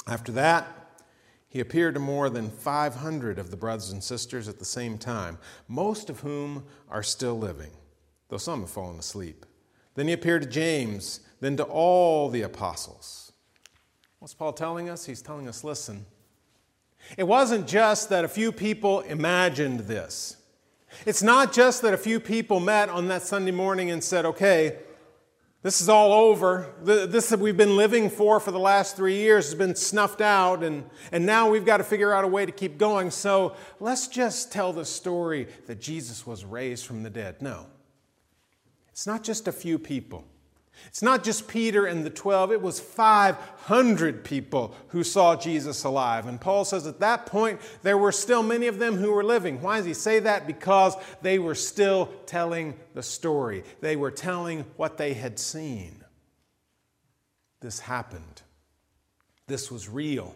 After 0.06 0.32
that, 0.32 0.66
he 1.48 1.60
appeared 1.60 1.94
to 1.94 2.00
more 2.00 2.28
than 2.28 2.50
500 2.50 3.38
of 3.38 3.50
the 3.50 3.56
brothers 3.56 3.90
and 3.90 4.02
sisters 4.02 4.48
at 4.48 4.58
the 4.58 4.64
same 4.64 4.98
time, 4.98 5.38
most 5.69 6.10
of 6.10 6.20
whom 6.20 6.64
are 6.88 7.02
still 7.02 7.38
living, 7.38 7.70
though 8.28 8.37
some 8.37 8.60
have 8.60 8.70
fallen 8.70 8.98
asleep. 8.98 9.46
Then 9.94 10.06
he 10.06 10.12
appeared 10.12 10.43
to 10.43 10.48
James, 10.48 11.20
then 11.40 11.56
to 11.56 11.64
all 11.64 12.28
the 12.28 12.43
apostles. 12.43 13.32
What's 14.19 14.34
Paul 14.34 14.52
telling 14.52 14.88
us? 14.88 15.06
He's 15.06 15.22
telling 15.22 15.48
us 15.48 15.64
listen, 15.64 16.04
it 17.17 17.25
wasn't 17.25 17.67
just 17.67 18.08
that 18.11 18.25
a 18.25 18.29
few 18.29 18.53
people 18.53 19.00
imagined 19.00 19.81
this. 19.81 20.37
It's 21.05 21.23
not 21.23 21.53
just 21.53 21.82
that 21.82 21.94
a 21.94 21.99
few 21.99 22.20
people 22.20 22.61
met 22.61 22.88
on 22.88 23.08
that 23.08 23.23
Sunday 23.23 23.50
morning 23.50 23.91
and 23.91 24.03
said, 24.03 24.25
okay, 24.25 24.79
this 25.62 25.81
is 25.81 25.88
all 25.88 26.12
over. 26.12 26.73
This 26.82 27.29
that 27.31 27.41
we've 27.41 27.56
been 27.56 27.76
living 27.76 28.08
for 28.08 28.38
for 28.38 28.53
the 28.53 28.58
last 28.58 28.97
three 28.97 29.17
years 29.17 29.47
has 29.47 29.55
been 29.56 29.75
snuffed 29.75 30.20
out, 30.20 30.63
and, 30.63 30.89
and 31.10 31.27
now 31.27 31.51
we've 31.51 31.65
got 31.65 31.79
to 31.79 31.84
figure 31.84 32.13
out 32.13 32.25
a 32.25 32.29
way 32.29 32.46
to 32.46 32.53
keep 32.53 32.79
going. 32.79 33.10
So 33.10 33.56
let's 33.81 34.06
just 34.06 34.53
tell 34.53 34.72
the 34.72 34.84
story 34.84 35.48
that 35.67 35.81
Jesus 35.81 36.25
was 36.27 36.44
raised 36.44 36.86
from 36.86 37.03
the 37.03 37.10
dead. 37.10 37.43
No. 37.43 37.67
It's 38.91 39.06
not 39.06 39.25
just 39.25 39.48
a 39.48 39.53
few 39.53 39.79
people. 39.79 40.25
It's 40.86 41.02
not 41.02 41.24
just 41.24 41.48
Peter 41.48 41.86
and 41.86 42.04
the 42.04 42.10
12, 42.10 42.52
it 42.52 42.62
was 42.62 42.80
500 42.80 44.24
people 44.24 44.74
who 44.88 45.02
saw 45.02 45.36
Jesus 45.36 45.84
alive. 45.84 46.26
And 46.26 46.40
Paul 46.40 46.64
says 46.64 46.86
at 46.86 47.00
that 47.00 47.26
point, 47.26 47.60
there 47.82 47.98
were 47.98 48.12
still 48.12 48.42
many 48.42 48.66
of 48.66 48.78
them 48.78 48.96
who 48.96 49.12
were 49.12 49.24
living. 49.24 49.60
Why 49.60 49.78
does 49.78 49.86
he 49.86 49.94
say 49.94 50.20
that? 50.20 50.46
Because 50.46 50.96
they 51.22 51.38
were 51.38 51.54
still 51.54 52.06
telling 52.26 52.74
the 52.94 53.02
story, 53.02 53.64
they 53.80 53.96
were 53.96 54.10
telling 54.10 54.64
what 54.76 54.96
they 54.96 55.14
had 55.14 55.38
seen. 55.38 56.04
This 57.60 57.80
happened, 57.80 58.42
this 59.46 59.70
was 59.70 59.88
real. 59.88 60.34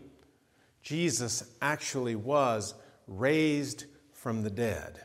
Jesus 0.82 1.44
actually 1.61 2.14
was 2.16 2.75
raised 3.06 3.85
from 4.12 4.42
the 4.42 4.50
dead. 4.50 5.00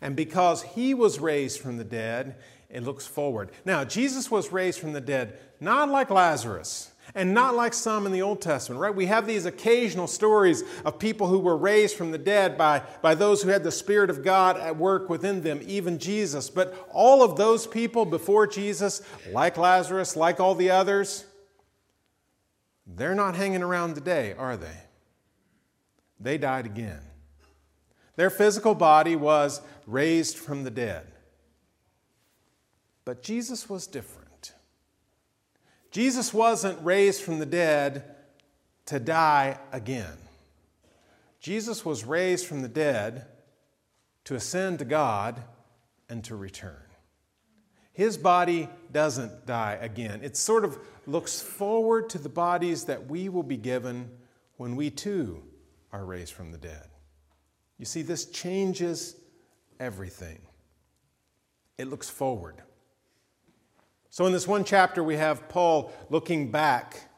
And 0.00 0.16
because 0.16 0.62
he 0.62 0.94
was 0.94 1.18
raised 1.18 1.60
from 1.60 1.76
the 1.76 1.84
dead, 1.84 2.36
it 2.70 2.82
looks 2.84 3.06
forward. 3.06 3.50
Now, 3.64 3.84
Jesus 3.84 4.30
was 4.30 4.52
raised 4.52 4.78
from 4.78 4.92
the 4.92 5.00
dead, 5.00 5.38
not 5.60 5.88
like 5.88 6.10
Lazarus 6.10 6.92
and 7.14 7.34
not 7.34 7.56
like 7.56 7.74
some 7.74 8.06
in 8.06 8.12
the 8.12 8.22
Old 8.22 8.40
Testament, 8.40 8.80
right? 8.80 8.94
We 8.94 9.06
have 9.06 9.26
these 9.26 9.46
occasional 9.46 10.06
stories 10.06 10.62
of 10.84 10.98
people 10.98 11.26
who 11.26 11.38
were 11.38 11.56
raised 11.56 11.96
from 11.96 12.12
the 12.12 12.18
dead 12.18 12.56
by, 12.56 12.82
by 13.02 13.14
those 13.14 13.42
who 13.42 13.48
had 13.48 13.64
the 13.64 13.72
Spirit 13.72 14.10
of 14.10 14.22
God 14.22 14.56
at 14.56 14.76
work 14.76 15.08
within 15.08 15.42
them, 15.42 15.60
even 15.66 15.98
Jesus. 15.98 16.50
But 16.50 16.88
all 16.92 17.22
of 17.22 17.36
those 17.36 17.66
people 17.66 18.04
before 18.04 18.46
Jesus, 18.46 19.02
like 19.32 19.56
Lazarus, 19.56 20.16
like 20.16 20.38
all 20.40 20.54
the 20.54 20.70
others, 20.70 21.24
they're 22.86 23.14
not 23.14 23.36
hanging 23.36 23.62
around 23.62 23.94
today, 23.94 24.34
are 24.38 24.56
they? 24.56 24.76
They 26.18 26.38
died 26.38 26.66
again. 26.66 27.00
Their 28.16 28.30
physical 28.30 28.74
body 28.74 29.16
was 29.16 29.62
raised 29.86 30.36
from 30.36 30.64
the 30.64 30.70
dead. 30.70 31.06
But 33.04 33.22
Jesus 33.22 33.68
was 33.68 33.86
different. 33.86 34.52
Jesus 35.90 36.32
wasn't 36.32 36.84
raised 36.84 37.22
from 37.22 37.38
the 37.38 37.46
dead 37.46 38.04
to 38.86 39.00
die 39.00 39.58
again. 39.72 40.16
Jesus 41.40 41.84
was 41.84 42.04
raised 42.04 42.46
from 42.46 42.62
the 42.62 42.68
dead 42.68 43.26
to 44.24 44.34
ascend 44.34 44.78
to 44.78 44.84
God 44.84 45.42
and 46.08 46.22
to 46.24 46.36
return. 46.36 46.76
His 47.92 48.16
body 48.16 48.68
doesn't 48.92 49.46
die 49.46 49.78
again. 49.80 50.20
It 50.22 50.36
sort 50.36 50.64
of 50.64 50.78
looks 51.06 51.40
forward 51.40 52.10
to 52.10 52.18
the 52.18 52.28
bodies 52.28 52.84
that 52.84 53.06
we 53.06 53.28
will 53.28 53.42
be 53.42 53.56
given 53.56 54.10
when 54.56 54.76
we 54.76 54.90
too 54.90 55.42
are 55.92 56.04
raised 56.04 56.32
from 56.32 56.52
the 56.52 56.58
dead. 56.58 56.86
You 57.78 57.84
see, 57.84 58.02
this 58.02 58.26
changes 58.26 59.16
everything. 59.80 60.38
It 61.78 61.88
looks 61.88 62.08
forward. 62.08 62.62
So, 64.12 64.26
in 64.26 64.32
this 64.32 64.48
one 64.48 64.64
chapter, 64.64 65.04
we 65.04 65.16
have 65.16 65.48
Paul 65.48 65.92
looking 66.10 66.50
back 66.50 67.10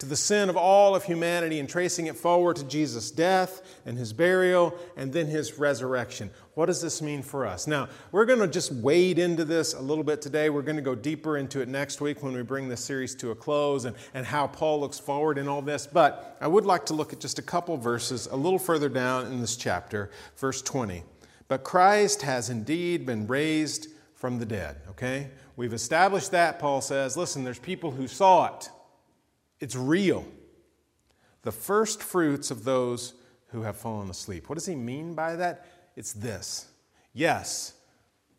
to 0.00 0.06
the 0.06 0.16
sin 0.16 0.50
of 0.50 0.56
all 0.56 0.96
of 0.96 1.04
humanity 1.04 1.60
and 1.60 1.68
tracing 1.68 2.06
it 2.06 2.16
forward 2.16 2.56
to 2.56 2.64
Jesus' 2.64 3.12
death 3.12 3.62
and 3.86 3.96
his 3.96 4.12
burial 4.12 4.76
and 4.96 5.12
then 5.12 5.28
his 5.28 5.60
resurrection. 5.60 6.28
What 6.54 6.66
does 6.66 6.82
this 6.82 7.00
mean 7.00 7.22
for 7.22 7.46
us? 7.46 7.68
Now, 7.68 7.88
we're 8.10 8.24
going 8.24 8.40
to 8.40 8.48
just 8.48 8.72
wade 8.72 9.20
into 9.20 9.44
this 9.44 9.74
a 9.74 9.80
little 9.80 10.02
bit 10.02 10.20
today. 10.20 10.50
We're 10.50 10.62
going 10.62 10.74
to 10.74 10.82
go 10.82 10.96
deeper 10.96 11.36
into 11.36 11.60
it 11.60 11.68
next 11.68 12.00
week 12.00 12.24
when 12.24 12.32
we 12.32 12.42
bring 12.42 12.68
this 12.68 12.84
series 12.84 13.14
to 13.14 13.30
a 13.30 13.36
close 13.36 13.84
and, 13.84 13.94
and 14.12 14.26
how 14.26 14.48
Paul 14.48 14.80
looks 14.80 14.98
forward 14.98 15.38
in 15.38 15.46
all 15.46 15.62
this. 15.62 15.86
But 15.86 16.36
I 16.40 16.48
would 16.48 16.66
like 16.66 16.86
to 16.86 16.94
look 16.94 17.12
at 17.12 17.20
just 17.20 17.38
a 17.38 17.42
couple 17.42 17.76
verses 17.76 18.26
a 18.26 18.36
little 18.36 18.58
further 18.58 18.88
down 18.88 19.26
in 19.26 19.40
this 19.40 19.54
chapter, 19.54 20.10
verse 20.36 20.60
20. 20.60 21.04
But 21.46 21.62
Christ 21.62 22.22
has 22.22 22.50
indeed 22.50 23.06
been 23.06 23.28
raised 23.28 23.86
from 24.16 24.40
the 24.40 24.46
dead, 24.46 24.78
okay? 24.90 25.30
We've 25.56 25.72
established 25.72 26.30
that, 26.30 26.58
Paul 26.58 26.80
says. 26.80 27.16
Listen, 27.16 27.44
there's 27.44 27.58
people 27.58 27.90
who 27.90 28.08
saw 28.08 28.54
it. 28.54 28.70
It's 29.60 29.76
real. 29.76 30.26
The 31.42 31.52
first 31.52 32.02
fruits 32.02 32.50
of 32.50 32.64
those 32.64 33.14
who 33.48 33.62
have 33.62 33.76
fallen 33.76 34.08
asleep. 34.10 34.48
What 34.48 34.56
does 34.56 34.66
he 34.66 34.74
mean 34.74 35.14
by 35.14 35.36
that? 35.36 35.66
It's 35.94 36.12
this 36.12 36.68
yes, 37.12 37.74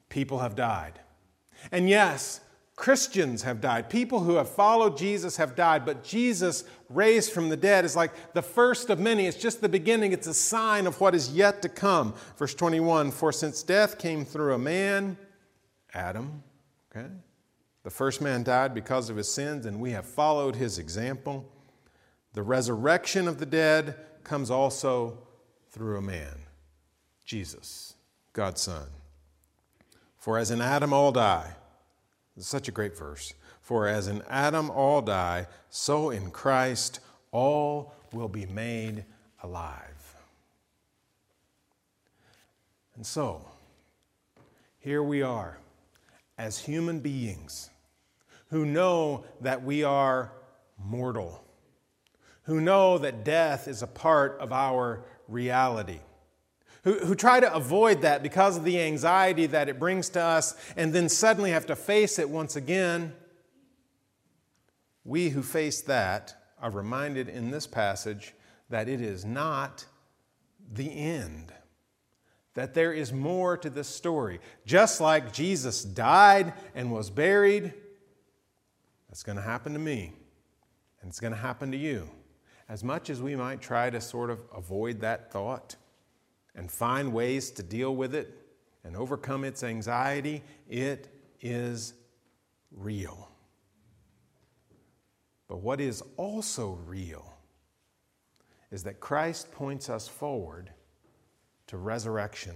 people 0.10 0.40
have 0.40 0.56
died. 0.56 1.00
And 1.72 1.88
yes, 1.88 2.42
Christians 2.76 3.44
have 3.44 3.62
died. 3.62 3.90
People 3.90 4.22
who 4.22 4.36
have 4.36 4.50
followed 4.50 4.98
Jesus 4.98 5.38
have 5.38 5.56
died, 5.56 5.86
but 5.86 6.04
Jesus 6.04 6.64
raised 6.90 7.32
from 7.32 7.50
the 7.50 7.56
dead 7.56 7.86
is 7.86 7.96
like 7.96 8.34
the 8.34 8.42
first 8.42 8.90
of 8.90 9.00
many. 9.00 9.28
It's 9.28 9.38
just 9.38 9.62
the 9.62 9.70
beginning, 9.70 10.12
it's 10.12 10.28
a 10.28 10.34
sign 10.34 10.88
of 10.88 11.00
what 11.00 11.14
is 11.14 11.34
yet 11.34 11.62
to 11.62 11.70
come. 11.70 12.16
Verse 12.38 12.56
21 12.56 13.12
For 13.12 13.32
since 13.32 13.62
death 13.62 14.00
came 14.00 14.26
through 14.26 14.56
a 14.56 14.60
man, 14.60 15.18
Adam, 15.94 16.44
okay? 16.96 17.08
The 17.84 17.90
first 17.90 18.22
man 18.22 18.44
died 18.44 18.74
because 18.74 19.10
of 19.10 19.18
his 19.18 19.32
sins, 19.32 19.66
and 19.66 19.80
we 19.80 19.92
have 19.92 20.06
followed 20.06 20.56
his 20.56 20.80
example. 20.80 21.50
The 22.34 22.44
resurrection 22.44 23.28
of 23.28 23.40
the 23.40 23.46
dead 23.46 23.96
comes 24.24 24.50
also 24.50 25.18
through 25.70 25.98
a 25.98 26.02
man, 26.02 26.46
Jesus, 27.26 27.96
God's 28.32 28.62
Son. 28.62 28.88
For 30.18 30.38
as 30.38 30.52
in 30.52 30.62
Adam 30.62 30.94
all 30.94 31.12
die, 31.12 31.56
this 32.36 32.46
is 32.46 32.50
such 32.50 32.68
a 32.68 32.72
great 32.72 32.98
verse. 32.98 33.34
For 33.62 33.88
as 33.88 34.08
in 34.08 34.24
Adam 34.30 34.70
all 34.72 35.02
die, 35.02 35.48
so 35.70 36.10
in 36.10 36.32
Christ 36.32 37.02
all 37.32 37.94
will 38.14 38.30
be 38.30 38.46
made 38.46 39.04
alive. 39.42 40.16
And 42.96 43.06
so, 43.06 43.46
here 44.80 45.04
we 45.04 45.22
are 45.22 45.58
as 46.38 46.60
human 46.60 47.00
beings 47.00 47.70
who 48.50 48.66
know 48.66 49.26
that 49.42 49.64
we 49.64 49.84
are 49.84 50.32
mortal, 50.78 51.44
who 52.44 52.62
know 52.62 52.98
that 52.98 53.24
death 53.24 53.68
is 53.68 53.82
a 53.82 53.88
part 53.88 54.38
of 54.40 54.52
our 54.52 55.04
reality, 55.28 56.00
who, 56.84 57.00
who 57.00 57.16
try 57.16 57.40
to 57.40 57.54
avoid 57.54 58.02
that 58.02 58.22
because 58.22 58.58
of 58.58 58.64
the 58.64 58.80
anxiety 58.82 59.46
that 59.48 59.70
it 59.70 59.80
brings 59.80 60.10
to 60.10 60.22
us, 60.22 60.56
and 60.76 60.94
then 60.94 61.10
suddenly 61.10 61.52
have 61.52 61.66
to 61.66 61.76
face 61.76 62.20
it 62.20 62.30
once 62.30 62.56
again. 62.56 63.14
We 65.04 65.30
who 65.30 65.44
face 65.44 65.82
that 65.82 66.36
are 66.62 66.72
reminded 66.72 67.30
in 67.30 67.52
this 67.52 67.68
passage 67.68 68.34
that 68.70 68.88
it 68.88 69.02
is 69.02 69.26
not 69.26 69.86
the 70.72 70.90
end 70.90 71.52
that 72.54 72.74
there 72.74 72.94
is 72.94 73.12
more 73.12 73.58
to 73.58 73.70
this 73.70 73.88
story. 73.88 74.40
Just 74.66 75.02
like 75.02 75.34
Jesus 75.34 75.84
died 75.84 76.54
and 76.76 76.92
was 76.92 77.10
buried, 77.10 77.74
that's 79.10 79.24
going 79.24 79.38
to 79.38 79.44
happen 79.44 79.74
to 79.74 79.80
me, 79.80 80.14
and 81.02 81.10
it's 81.10 81.20
going 81.20 81.34
to 81.34 81.40
happen 81.40 81.72
to 81.72 81.78
you. 81.78 82.10
As 82.70 82.84
much 82.84 83.10
as 83.10 83.22
we 83.22 83.36
might 83.36 83.62
try 83.62 83.90
to 83.90 84.00
sort 84.00 84.30
of 84.30 84.42
avoid 84.56 85.02
that 85.02 85.32
thought 85.32 85.76
and 86.56 86.72
find 86.72 87.14
ways 87.14 87.52
to 87.52 87.64
deal 87.64 87.96
with 87.96 88.16
it 88.16 88.36
and 88.84 88.96
overcome 88.96 89.44
its 89.44 89.64
anxiety, 89.64 90.44
it 90.70 91.08
is 91.42 91.94
real. 92.72 93.30
But 95.48 95.58
what 95.58 95.82
is 95.82 96.02
also 96.18 96.80
real 96.88 97.38
is 98.72 98.84
that 98.84 99.00
Christ 99.00 99.52
points 99.52 99.90
us 99.90 100.08
forward 100.08 100.72
to 101.68 101.78
resurrection. 101.78 102.56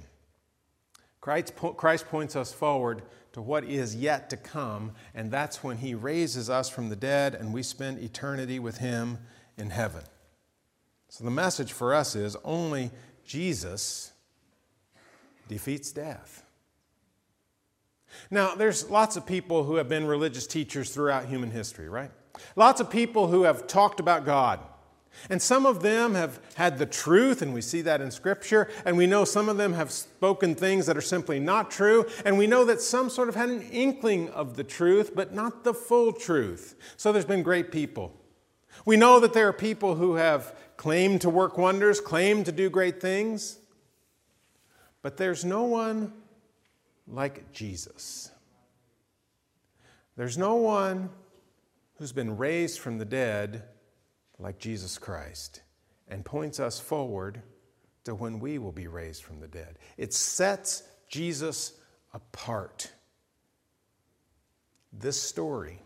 Christ, 1.21 1.53
Christ 1.55 2.07
points 2.07 2.35
us 2.35 2.53
forward 2.53 3.03
to 3.33 3.41
what 3.41 3.63
is 3.63 3.95
yet 3.95 4.29
to 4.29 4.37
come, 4.37 4.93
and 5.13 5.29
that's 5.29 5.63
when 5.63 5.77
He 5.77 5.93
raises 5.93 6.49
us 6.49 6.69
from 6.69 6.89
the 6.89 6.95
dead 6.95 7.35
and 7.35 7.53
we 7.53 7.63
spend 7.63 7.99
eternity 7.99 8.59
with 8.59 8.77
Him 8.77 9.19
in 9.57 9.69
heaven. 9.69 10.03
So 11.09 11.23
the 11.23 11.31
message 11.31 11.73
for 11.73 11.93
us 11.93 12.15
is 12.15 12.35
only 12.43 12.91
Jesus 13.25 14.11
defeats 15.47 15.91
death. 15.91 16.43
Now, 18.31 18.55
there's 18.55 18.89
lots 18.89 19.15
of 19.15 19.25
people 19.25 19.63
who 19.63 19.75
have 19.75 19.89
been 19.89 20.05
religious 20.05 20.47
teachers 20.47 20.91
throughout 20.91 21.25
human 21.25 21.51
history, 21.51 21.89
right? 21.89 22.11
Lots 22.55 22.81
of 22.81 22.89
people 22.89 23.27
who 23.27 23.43
have 23.43 23.67
talked 23.67 23.99
about 23.99 24.25
God. 24.25 24.59
And 25.29 25.41
some 25.41 25.65
of 25.65 25.81
them 25.81 26.15
have 26.15 26.39
had 26.55 26.77
the 26.77 26.85
truth, 26.85 27.41
and 27.41 27.53
we 27.53 27.61
see 27.61 27.81
that 27.81 28.01
in 28.01 28.11
Scripture, 28.11 28.69
and 28.85 28.95
we 28.95 29.07
know 29.07 29.25
some 29.25 29.49
of 29.49 29.57
them 29.57 29.73
have 29.73 29.91
spoken 29.91 30.55
things 30.55 30.85
that 30.85 30.95
are 30.95 31.01
simply 31.01 31.39
not 31.39 31.71
true, 31.71 32.05
and 32.23 32.37
we 32.37 32.47
know 32.47 32.63
that 32.65 32.81
some 32.81 33.09
sort 33.09 33.27
of 33.27 33.35
had 33.35 33.49
an 33.49 33.61
inkling 33.71 34.29
of 34.29 34.55
the 34.55 34.63
truth, 34.63 35.15
but 35.15 35.33
not 35.33 35.63
the 35.63 35.73
full 35.73 36.13
truth. 36.13 36.75
So 36.97 37.11
there's 37.11 37.25
been 37.25 37.43
great 37.43 37.71
people. 37.71 38.13
We 38.85 38.95
know 38.95 39.19
that 39.19 39.33
there 39.33 39.47
are 39.47 39.53
people 39.53 39.95
who 39.95 40.15
have 40.15 40.55
claimed 40.77 41.21
to 41.21 41.29
work 41.29 41.57
wonders, 41.57 41.99
claimed 41.99 42.45
to 42.45 42.51
do 42.51 42.69
great 42.69 43.01
things, 43.01 43.57
but 45.01 45.17
there's 45.17 45.43
no 45.43 45.63
one 45.63 46.13
like 47.07 47.51
Jesus. 47.51 48.31
There's 50.15 50.37
no 50.37 50.55
one 50.55 51.09
who's 51.97 52.11
been 52.11 52.37
raised 52.37 52.79
from 52.79 52.97
the 52.97 53.05
dead 53.05 53.63
like 54.39 54.59
Jesus 54.59 54.97
Christ 54.97 55.61
and 56.07 56.23
points 56.23 56.59
us 56.59 56.79
forward 56.79 57.41
to 58.05 58.15
when 58.15 58.39
we 58.39 58.57
will 58.57 58.71
be 58.71 58.87
raised 58.87 59.23
from 59.23 59.39
the 59.39 59.47
dead. 59.47 59.77
It 59.97 60.13
sets 60.13 60.83
Jesus 61.09 61.73
apart. 62.13 62.91
This 64.93 65.21
story, 65.21 65.81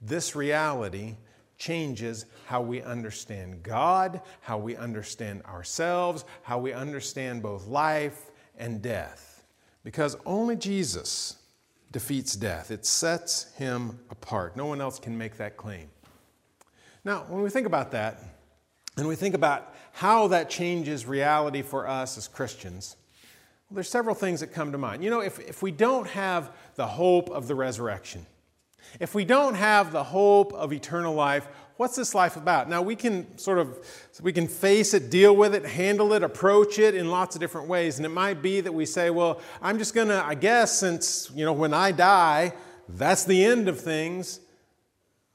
this 0.00 0.36
reality, 0.36 1.16
changes 1.58 2.26
how 2.46 2.60
we 2.60 2.82
understand 2.82 3.62
God, 3.62 4.20
how 4.40 4.58
we 4.58 4.76
understand 4.76 5.42
ourselves, 5.44 6.24
how 6.42 6.58
we 6.58 6.72
understand 6.72 7.42
both 7.42 7.66
life 7.66 8.30
and 8.58 8.82
death. 8.82 9.44
Because 9.84 10.16
only 10.26 10.56
Jesus 10.56 11.36
defeats 11.90 12.34
death, 12.34 12.70
it 12.70 12.86
sets 12.86 13.52
him 13.54 13.98
apart. 14.10 14.56
No 14.56 14.66
one 14.66 14.80
else 14.80 14.98
can 14.98 15.16
make 15.16 15.36
that 15.36 15.56
claim. 15.56 15.88
Now, 17.04 17.24
when 17.28 17.42
we 17.42 17.50
think 17.50 17.66
about 17.66 17.90
that, 17.92 18.20
and 18.96 19.08
we 19.08 19.16
think 19.16 19.34
about 19.34 19.74
how 19.92 20.28
that 20.28 20.50
changes 20.50 21.06
reality 21.06 21.62
for 21.62 21.88
us 21.88 22.16
as 22.16 22.28
Christians, 22.28 22.96
well, 23.68 23.76
there's 23.76 23.88
several 23.88 24.14
things 24.14 24.40
that 24.40 24.48
come 24.48 24.72
to 24.72 24.78
mind. 24.78 25.02
You 25.02 25.10
know, 25.10 25.20
if, 25.20 25.40
if 25.40 25.62
we 25.62 25.70
don't 25.70 26.06
have 26.08 26.50
the 26.76 26.86
hope 26.86 27.30
of 27.30 27.48
the 27.48 27.54
resurrection, 27.54 28.26
if 29.00 29.14
we 29.14 29.24
don't 29.24 29.54
have 29.54 29.92
the 29.92 30.04
hope 30.04 30.52
of 30.52 30.72
eternal 30.72 31.14
life, 31.14 31.48
what's 31.76 31.96
this 31.96 32.14
life 32.14 32.36
about? 32.36 32.68
Now 32.68 32.82
we 32.82 32.94
can 32.94 33.38
sort 33.38 33.58
of 33.58 33.78
we 34.20 34.32
can 34.32 34.46
face 34.46 34.92
it, 34.94 35.10
deal 35.10 35.34
with 35.34 35.54
it, 35.54 35.64
handle 35.64 36.12
it, 36.12 36.22
approach 36.22 36.78
it 36.78 36.94
in 36.94 37.10
lots 37.10 37.34
of 37.34 37.40
different 37.40 37.68
ways. 37.68 37.96
And 37.98 38.04
it 38.04 38.10
might 38.10 38.42
be 38.42 38.60
that 38.60 38.72
we 38.72 38.84
say, 38.84 39.10
well, 39.10 39.40
I'm 39.60 39.78
just 39.78 39.94
going 39.94 40.08
to 40.08 40.22
I 40.24 40.34
guess 40.34 40.78
since, 40.78 41.30
you 41.34 41.44
know, 41.44 41.52
when 41.52 41.72
I 41.72 41.92
die, 41.92 42.52
that's 42.88 43.24
the 43.24 43.44
end 43.44 43.68
of 43.68 43.80
things. 43.80 44.40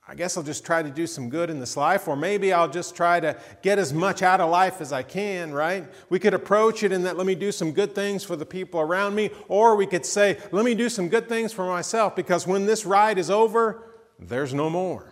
I 0.09 0.15
guess 0.15 0.37
I'll 0.37 0.43
just 0.43 0.65
try 0.65 0.81
to 0.81 0.89
do 0.89 1.05
some 1.05 1.29
good 1.29 1.49
in 1.49 1.59
this 1.59 1.75
life, 1.75 2.07
or 2.07 2.15
maybe 2.15 2.53
I'll 2.53 2.69
just 2.69 2.95
try 2.95 3.19
to 3.19 3.37
get 3.61 3.77
as 3.77 3.91
much 3.91 4.21
out 4.21 4.39
of 4.39 4.49
life 4.49 4.79
as 4.79 4.93
I 4.93 5.03
can, 5.03 5.51
right? 5.51 5.85
We 6.09 6.17
could 6.17 6.33
approach 6.33 6.81
it 6.83 6.93
in 6.93 7.03
that, 7.03 7.17
let 7.17 7.27
me 7.27 7.35
do 7.35 7.51
some 7.51 7.73
good 7.73 7.93
things 7.93 8.23
for 8.23 8.37
the 8.37 8.45
people 8.45 8.79
around 8.79 9.15
me, 9.15 9.31
or 9.49 9.75
we 9.75 9.85
could 9.85 10.05
say, 10.05 10.39
let 10.53 10.63
me 10.63 10.75
do 10.75 10.87
some 10.87 11.09
good 11.09 11.27
things 11.27 11.51
for 11.51 11.65
myself, 11.67 12.15
because 12.15 12.47
when 12.47 12.65
this 12.65 12.85
ride 12.85 13.17
is 13.17 13.29
over, 13.29 13.83
there's 14.17 14.53
no 14.53 14.69
more. 14.69 15.11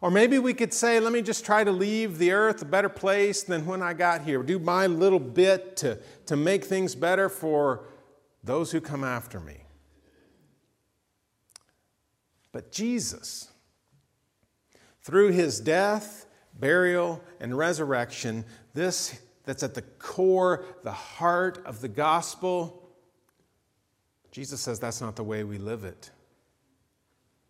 Or 0.00 0.12
maybe 0.12 0.38
we 0.38 0.54
could 0.54 0.72
say, 0.72 1.00
let 1.00 1.12
me 1.12 1.22
just 1.22 1.44
try 1.44 1.64
to 1.64 1.72
leave 1.72 2.18
the 2.18 2.30
earth 2.30 2.62
a 2.62 2.64
better 2.64 2.88
place 2.88 3.42
than 3.42 3.66
when 3.66 3.82
I 3.82 3.92
got 3.92 4.22
here, 4.22 4.40
do 4.42 4.60
my 4.60 4.86
little 4.86 5.20
bit 5.20 5.76
to, 5.78 5.98
to 6.26 6.36
make 6.36 6.64
things 6.64 6.94
better 6.94 7.28
for 7.28 7.86
those 8.44 8.70
who 8.70 8.80
come 8.80 9.02
after 9.02 9.40
me. 9.40 9.61
But 12.52 12.70
Jesus, 12.70 13.50
through 15.00 15.32
his 15.32 15.58
death, 15.58 16.26
burial, 16.58 17.22
and 17.40 17.56
resurrection, 17.56 18.44
this 18.74 19.20
that's 19.44 19.62
at 19.62 19.74
the 19.74 19.82
core, 19.82 20.64
the 20.84 20.92
heart 20.92 21.62
of 21.66 21.80
the 21.80 21.88
gospel, 21.88 22.82
Jesus 24.30 24.60
says 24.60 24.78
that's 24.78 25.00
not 25.00 25.16
the 25.16 25.24
way 25.24 25.44
we 25.44 25.58
live 25.58 25.84
it. 25.84 26.10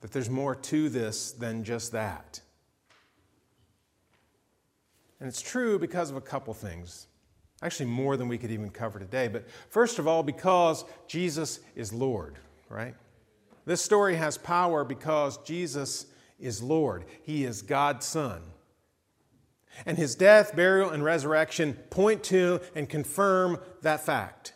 That 0.00 0.10
there's 0.10 0.30
more 0.30 0.54
to 0.54 0.88
this 0.88 1.32
than 1.32 1.64
just 1.64 1.92
that. 1.92 2.40
And 5.20 5.28
it's 5.28 5.42
true 5.42 5.78
because 5.78 6.10
of 6.10 6.16
a 6.16 6.20
couple 6.20 6.52
things. 6.54 7.06
Actually, 7.62 7.86
more 7.86 8.16
than 8.16 8.26
we 8.26 8.38
could 8.38 8.50
even 8.50 8.70
cover 8.70 8.98
today. 8.98 9.28
But 9.28 9.48
first 9.68 10.00
of 10.00 10.08
all, 10.08 10.24
because 10.24 10.84
Jesus 11.06 11.60
is 11.76 11.92
Lord, 11.92 12.38
right? 12.68 12.96
This 13.64 13.82
story 13.82 14.16
has 14.16 14.38
power 14.38 14.84
because 14.84 15.38
Jesus 15.38 16.06
is 16.40 16.62
Lord. 16.62 17.04
He 17.22 17.44
is 17.44 17.62
God's 17.62 18.06
Son. 18.06 18.42
And 19.86 19.96
his 19.96 20.14
death, 20.14 20.54
burial, 20.54 20.90
and 20.90 21.04
resurrection 21.04 21.74
point 21.90 22.22
to 22.24 22.60
and 22.74 22.88
confirm 22.88 23.58
that 23.82 24.04
fact. 24.04 24.52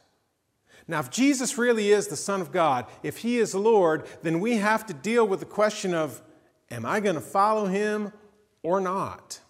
Now, 0.88 1.00
if 1.00 1.10
Jesus 1.10 1.58
really 1.58 1.90
is 1.90 2.08
the 2.08 2.16
Son 2.16 2.40
of 2.40 2.52
God, 2.52 2.86
if 3.02 3.18
he 3.18 3.38
is 3.38 3.54
Lord, 3.54 4.06
then 4.22 4.40
we 4.40 4.56
have 4.56 4.86
to 4.86 4.94
deal 4.94 5.26
with 5.26 5.40
the 5.40 5.46
question 5.46 5.94
of 5.94 6.22
am 6.70 6.84
I 6.84 7.00
going 7.00 7.14
to 7.14 7.20
follow 7.20 7.66
him 7.66 8.12
or 8.62 8.80
not? 8.80 9.40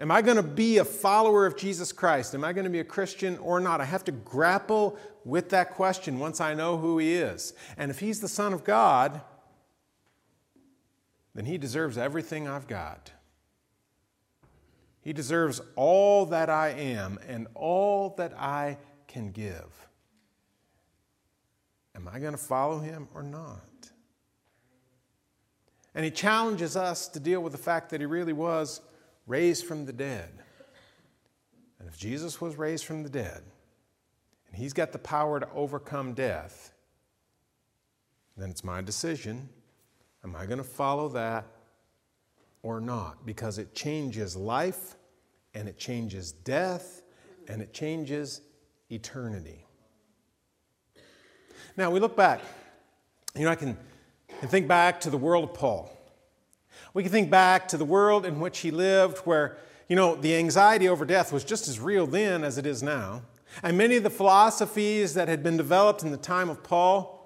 Am 0.00 0.10
I 0.10 0.22
going 0.22 0.38
to 0.38 0.42
be 0.42 0.78
a 0.78 0.84
follower 0.84 1.44
of 1.44 1.58
Jesus 1.58 1.92
Christ? 1.92 2.34
Am 2.34 2.42
I 2.42 2.54
going 2.54 2.64
to 2.64 2.70
be 2.70 2.80
a 2.80 2.84
Christian 2.84 3.36
or 3.38 3.60
not? 3.60 3.82
I 3.82 3.84
have 3.84 4.02
to 4.04 4.12
grapple 4.12 4.98
with 5.26 5.50
that 5.50 5.72
question 5.72 6.18
once 6.18 6.40
I 6.40 6.54
know 6.54 6.78
who 6.78 6.96
he 6.96 7.12
is. 7.12 7.52
And 7.76 7.90
if 7.90 7.98
he's 7.98 8.20
the 8.20 8.28
Son 8.28 8.54
of 8.54 8.64
God, 8.64 9.20
then 11.34 11.44
he 11.44 11.58
deserves 11.58 11.98
everything 11.98 12.48
I've 12.48 12.66
got. 12.66 13.12
He 15.02 15.12
deserves 15.12 15.60
all 15.76 16.24
that 16.26 16.48
I 16.48 16.70
am 16.70 17.18
and 17.28 17.46
all 17.54 18.14
that 18.16 18.32
I 18.38 18.78
can 19.06 19.32
give. 19.32 19.88
Am 21.94 22.08
I 22.08 22.20
going 22.20 22.32
to 22.32 22.38
follow 22.38 22.78
him 22.78 23.06
or 23.14 23.22
not? 23.22 23.60
And 25.94 26.06
he 26.06 26.10
challenges 26.10 26.74
us 26.74 27.06
to 27.08 27.20
deal 27.20 27.42
with 27.42 27.52
the 27.52 27.58
fact 27.58 27.90
that 27.90 28.00
he 28.00 28.06
really 28.06 28.32
was 28.32 28.80
raised 29.30 29.64
from 29.64 29.86
the 29.86 29.92
dead. 29.92 30.30
And 31.78 31.88
if 31.88 31.96
Jesus 31.96 32.40
was 32.40 32.56
raised 32.56 32.84
from 32.84 33.02
the 33.02 33.08
dead, 33.08 33.42
and 34.48 34.56
he's 34.56 34.72
got 34.72 34.92
the 34.92 34.98
power 34.98 35.40
to 35.40 35.48
overcome 35.54 36.12
death, 36.12 36.74
then 38.36 38.50
it's 38.50 38.64
my 38.64 38.80
decision. 38.80 39.48
Am 40.24 40.34
I 40.34 40.46
going 40.46 40.58
to 40.58 40.64
follow 40.64 41.08
that 41.10 41.46
or 42.62 42.80
not 42.80 43.24
because 43.24 43.58
it 43.58 43.74
changes 43.74 44.36
life 44.36 44.96
and 45.54 45.68
it 45.68 45.78
changes 45.78 46.32
death 46.32 47.02
and 47.48 47.62
it 47.62 47.72
changes 47.72 48.42
eternity. 48.90 49.64
Now, 51.76 51.90
we 51.90 52.00
look 52.00 52.16
back. 52.16 52.40
You 53.34 53.44
know, 53.44 53.50
I 53.50 53.54
can, 53.54 53.76
can 54.40 54.48
think 54.48 54.68
back 54.68 55.00
to 55.02 55.10
the 55.10 55.16
world 55.16 55.44
of 55.44 55.54
Paul. 55.54 55.90
We 56.92 57.02
can 57.02 57.12
think 57.12 57.30
back 57.30 57.68
to 57.68 57.76
the 57.76 57.84
world 57.84 58.26
in 58.26 58.40
which 58.40 58.58
he 58.60 58.70
lived, 58.70 59.18
where, 59.18 59.56
you 59.88 59.96
know, 59.96 60.16
the 60.16 60.36
anxiety 60.36 60.88
over 60.88 61.04
death 61.04 61.32
was 61.32 61.44
just 61.44 61.68
as 61.68 61.78
real 61.78 62.06
then 62.06 62.44
as 62.44 62.58
it 62.58 62.66
is 62.66 62.82
now. 62.82 63.22
And 63.62 63.76
many 63.76 63.96
of 63.96 64.02
the 64.02 64.10
philosophies 64.10 65.14
that 65.14 65.28
had 65.28 65.42
been 65.42 65.56
developed 65.56 66.02
in 66.02 66.10
the 66.10 66.16
time 66.16 66.48
of 66.48 66.62
Paul 66.62 67.19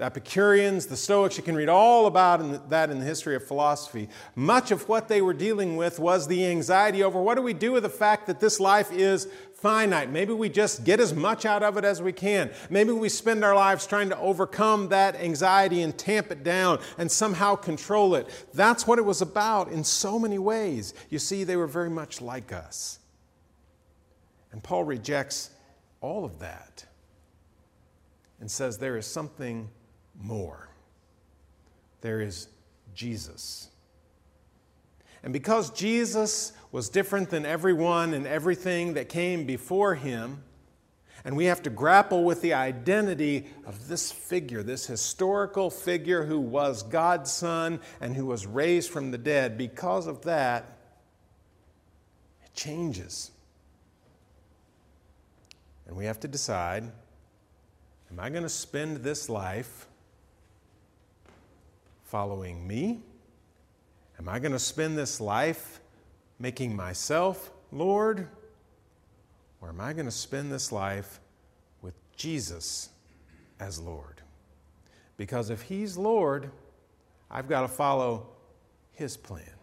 the 0.00 0.06
Epicureans, 0.06 0.86
the 0.86 0.96
Stoics, 0.96 1.36
you 1.36 1.42
can 1.42 1.54
read 1.54 1.68
all 1.68 2.06
about 2.06 2.70
that 2.70 2.88
in 2.88 3.00
the 3.00 3.04
history 3.04 3.36
of 3.36 3.46
philosophy. 3.46 4.08
Much 4.34 4.70
of 4.70 4.88
what 4.88 5.08
they 5.08 5.20
were 5.20 5.34
dealing 5.34 5.76
with 5.76 5.98
was 5.98 6.26
the 6.26 6.46
anxiety 6.46 7.02
over 7.02 7.20
what 7.20 7.34
do 7.34 7.42
we 7.42 7.52
do 7.52 7.72
with 7.72 7.82
the 7.82 7.90
fact 7.90 8.26
that 8.26 8.40
this 8.40 8.58
life 8.58 8.90
is 8.92 9.28
finite. 9.52 10.10
Maybe 10.10 10.32
we 10.32 10.48
just 10.48 10.84
get 10.84 11.00
as 11.00 11.12
much 11.12 11.44
out 11.44 11.62
of 11.62 11.76
it 11.76 11.84
as 11.84 12.00
we 12.00 12.12
can. 12.14 12.50
Maybe 12.70 12.92
we 12.92 13.10
spend 13.10 13.44
our 13.44 13.54
lives 13.54 13.86
trying 13.86 14.08
to 14.08 14.18
overcome 14.18 14.88
that 14.88 15.16
anxiety 15.16 15.82
and 15.82 15.96
tamp 15.98 16.30
it 16.30 16.42
down 16.42 16.78
and 16.96 17.12
somehow 17.12 17.54
control 17.54 18.14
it. 18.14 18.26
That's 18.54 18.86
what 18.86 18.98
it 18.98 19.04
was 19.04 19.20
about 19.20 19.68
in 19.68 19.84
so 19.84 20.18
many 20.18 20.38
ways. 20.38 20.94
You 21.10 21.18
see, 21.18 21.44
they 21.44 21.56
were 21.56 21.66
very 21.66 21.90
much 21.90 22.22
like 22.22 22.54
us. 22.54 23.00
And 24.50 24.62
Paul 24.62 24.84
rejects 24.84 25.50
all 26.00 26.24
of 26.24 26.38
that 26.38 26.86
and 28.40 28.50
says 28.50 28.78
there 28.78 28.96
is 28.96 29.04
something 29.06 29.68
more. 30.20 30.68
There 32.00 32.20
is 32.20 32.48
Jesus. 32.94 33.68
And 35.22 35.32
because 35.32 35.70
Jesus 35.70 36.52
was 36.72 36.88
different 36.88 37.30
than 37.30 37.44
everyone 37.44 38.14
and 38.14 38.26
everything 38.26 38.94
that 38.94 39.08
came 39.08 39.44
before 39.44 39.94
him, 39.94 40.42
and 41.24 41.36
we 41.36 41.46
have 41.46 41.62
to 41.64 41.70
grapple 41.70 42.24
with 42.24 42.40
the 42.40 42.54
identity 42.54 43.46
of 43.66 43.88
this 43.88 44.10
figure, 44.10 44.62
this 44.62 44.86
historical 44.86 45.68
figure 45.68 46.24
who 46.24 46.40
was 46.40 46.82
God's 46.82 47.30
Son 47.30 47.80
and 48.00 48.16
who 48.16 48.24
was 48.24 48.46
raised 48.46 48.90
from 48.90 49.10
the 49.10 49.18
dead. 49.18 49.58
Because 49.58 50.06
of 50.06 50.22
that, 50.22 50.78
it 52.42 52.54
changes. 52.54 53.30
And 55.86 55.96
we 55.96 56.06
have 56.06 56.20
to 56.20 56.28
decide 56.28 56.84
am 58.10 58.18
I 58.18 58.30
going 58.30 58.42
to 58.42 58.48
spend 58.48 58.98
this 58.98 59.28
life 59.28 59.86
following 62.10 62.66
me? 62.66 62.98
Am 64.18 64.28
I 64.28 64.40
going 64.40 64.50
to 64.50 64.58
spend 64.58 64.98
this 64.98 65.20
life 65.20 65.78
making 66.40 66.74
myself 66.74 67.52
Lord? 67.70 68.26
Or 69.60 69.68
am 69.68 69.80
I 69.80 69.92
going 69.92 70.06
to 70.06 70.10
spend 70.10 70.50
this 70.50 70.72
life 70.72 71.20
with 71.82 71.94
Jesus 72.16 72.88
as 73.60 73.78
Lord? 73.78 74.22
Because 75.16 75.50
if 75.50 75.62
He's 75.62 75.96
Lord, 75.96 76.50
I've 77.30 77.48
got 77.48 77.60
to 77.60 77.68
follow 77.68 78.26
His 78.90 79.16
plan. 79.16 79.54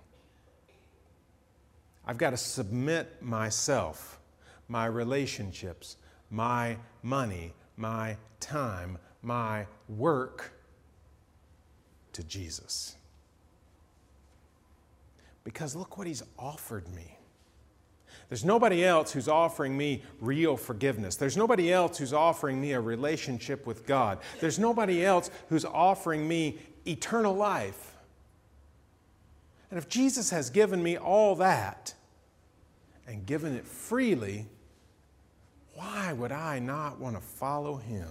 I've 2.05 2.17
got 2.17 2.29
to 2.29 2.37
submit 2.37 3.21
myself, 3.21 4.21
my 4.69 4.85
relationships, 4.85 5.97
my 6.29 6.77
money, 7.03 7.53
my 7.75 8.15
time, 8.39 8.97
my 9.21 9.65
work 9.89 10.56
to 12.17 12.23
Jesus. 12.23 12.95
Because 15.43 15.75
look 15.75 15.99
what 15.99 16.07
he's 16.07 16.23
offered 16.37 16.89
me. 16.89 17.15
There's 18.27 18.43
nobody 18.43 18.83
else 18.83 19.11
who's 19.11 19.27
offering 19.27 19.77
me 19.77 20.01
real 20.19 20.57
forgiveness. 20.57 21.15
There's 21.15 21.37
nobody 21.37 21.71
else 21.71 21.99
who's 21.99 22.13
offering 22.13 22.59
me 22.59 22.73
a 22.73 22.81
relationship 22.81 23.67
with 23.67 23.85
God. 23.85 24.17
There's 24.41 24.57
nobody 24.57 25.05
else 25.05 25.29
who's 25.49 25.63
offering 25.63 26.27
me 26.27 26.57
eternal 26.87 27.35
life. 27.35 27.95
And 29.69 29.77
if 29.77 29.87
Jesus 29.87 30.31
has 30.31 30.49
given 30.49 30.81
me 30.81 30.97
all 30.97 31.35
that 31.35 31.93
and 33.05 33.27
given 33.27 33.55
it 33.55 33.65
freely, 33.67 34.47
why 35.75 36.13
would 36.13 36.31
I 36.31 36.57
not 36.57 36.99
want 36.99 37.15
to 37.15 37.21
follow 37.21 37.75
him? 37.75 38.09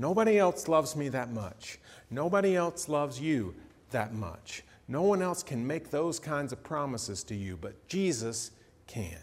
Nobody 0.00 0.38
else 0.38 0.66
loves 0.66 0.96
me 0.96 1.10
that 1.10 1.30
much. 1.30 1.78
Nobody 2.10 2.56
else 2.56 2.88
loves 2.88 3.20
you 3.20 3.54
that 3.90 4.14
much. 4.14 4.62
No 4.88 5.02
one 5.02 5.20
else 5.20 5.42
can 5.42 5.66
make 5.66 5.90
those 5.90 6.18
kinds 6.18 6.54
of 6.54 6.62
promises 6.62 7.22
to 7.24 7.34
you, 7.34 7.58
but 7.60 7.86
Jesus 7.86 8.50
can. 8.86 9.18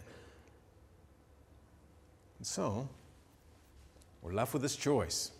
And 2.38 2.46
so, 2.46 2.88
we're 4.22 4.32
left 4.32 4.52
with 4.52 4.62
this 4.62 4.76
choice. 4.76 5.32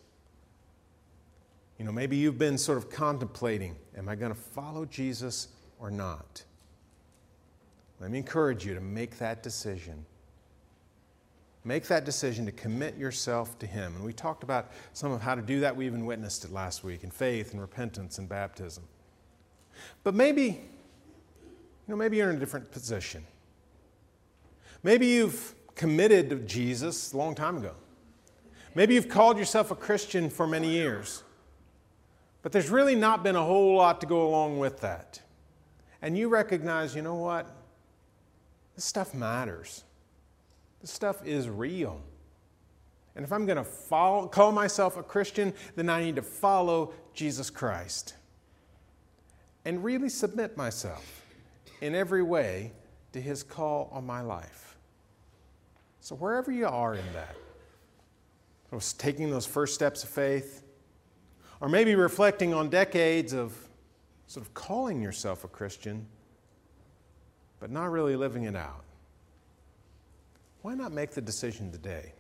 You 1.79 1.85
know, 1.85 1.93
maybe 1.93 2.17
you've 2.17 2.37
been 2.37 2.59
sort 2.59 2.77
of 2.77 2.91
contemplating 2.91 3.77
am 3.97 4.09
I 4.09 4.17
going 4.17 4.35
to 4.35 4.41
follow 4.41 4.87
Jesus 4.87 5.47
or 5.79 5.89
not? 5.89 6.43
Let 8.01 8.11
me 8.11 8.19
encourage 8.19 8.67
you 8.67 8.75
to 8.75 8.81
make 8.81 9.19
that 9.19 9.45
decision. 9.45 10.05
Make 11.69 11.87
that 11.89 12.07
decision 12.07 12.47
to 12.47 12.53
commit 12.53 12.97
yourself 12.97 13.59
to 13.59 13.67
Him. 13.67 13.95
And 13.95 14.03
we 14.03 14.15
talked 14.15 14.43
about 14.43 14.71
some 14.95 15.13
of 15.13 15.21
how 15.21 15.35
to 15.35 15.43
do 15.43 15.61
that. 15.61 15.77
We 15.77 15.85
even 15.85 16.07
witnessed 16.07 16.47
it 16.47 16.51
last 16.51 16.83
week 16.83 17.05
in 17.05 17.11
faith 17.11 17.53
and 17.53 17.61
repentance 17.61 18.17
and 18.17 18.27
baptism. 18.27 18.85
But 20.03 20.15
maybe, 20.15 20.45
you 20.45 20.61
know, 21.87 21.97
maybe 21.97 22.17
you're 22.17 22.31
in 22.31 22.37
a 22.37 22.39
different 22.39 22.71
position. 22.71 23.23
Maybe 24.83 25.09
you've 25.09 25.55
committed 25.75 26.31
to 26.31 26.37
Jesus 26.37 27.13
a 27.13 27.19
long 27.19 27.35
time 27.35 27.59
ago. 27.59 27.75
Maybe 28.75 28.95
you've 28.95 29.11
called 29.11 29.37
yourself 29.37 29.71
a 29.71 29.77
Christian 29.77 30.31
for 30.31 30.47
many 30.47 30.71
years. 30.71 31.23
But 32.41 32.53
there's 32.53 32.71
really 32.71 32.95
not 32.95 33.23
been 33.23 33.37
a 33.37 33.45
whole 33.45 33.77
lot 33.77 34.01
to 34.01 34.07
go 34.07 34.27
along 34.27 34.59
with 34.59 34.81
that. 34.81 35.21
And 36.01 36.17
you 36.17 36.31
recognize, 36.31 36.97
you 36.97 37.03
know 37.03 37.17
what? 37.17 37.47
This 38.75 38.87
stuff 38.87 39.13
matters. 39.13 39.85
This 40.81 40.91
stuff 40.91 41.27
is 41.27 41.49
real. 41.49 42.01
And 43.17 43.25
if 43.25 43.33
I'm 43.33 43.47
going 43.47 43.63
to 43.63 43.71
call 43.91 44.53
myself 44.53 44.97
a 44.97 45.03
Christian, 45.03 45.53
then 45.75 45.89
I 45.89 46.05
need 46.05 46.17
to 46.17 46.23
follow 46.23 46.93
Jesus 47.15 47.51
Christ 47.51 48.15
and 49.65 49.83
really 49.83 50.09
submit 50.09 50.57
myself. 50.57 51.25
in 51.81 51.95
every 51.95 52.23
way 52.23 52.73
to 53.13 53.21
his 53.21 53.43
call 53.43 53.89
on 53.93 54.05
my 54.05 54.21
life. 54.21 54.77
So, 56.01 56.17
wherever 56.17 56.51
you 56.51 56.67
are 56.67 56.95
in 56.95 57.13
that, 57.13 57.37
was 58.71 58.93
taking 58.93 59.31
those 59.31 59.47
first 59.47 59.75
steps 59.75 60.05
of 60.05 60.11
faith, 60.11 60.63
or 61.61 61.69
maybe 61.69 61.95
reflecting 61.95 62.53
on 62.53 62.69
decades 62.69 63.33
of 63.33 63.57
sort 64.27 64.45
of 64.45 64.53
calling 64.55 65.01
yourself 65.01 65.45
a 65.45 65.49
Christian, 65.49 66.07
but 67.61 67.71
not 67.71 67.91
really 67.91 68.15
living 68.15 68.45
it 68.45 68.55
out, 68.55 68.85
why 70.63 70.75
not 70.75 70.93
make 70.93 71.13
the 71.13 71.21
decision 71.21 71.71
today? 71.71 72.13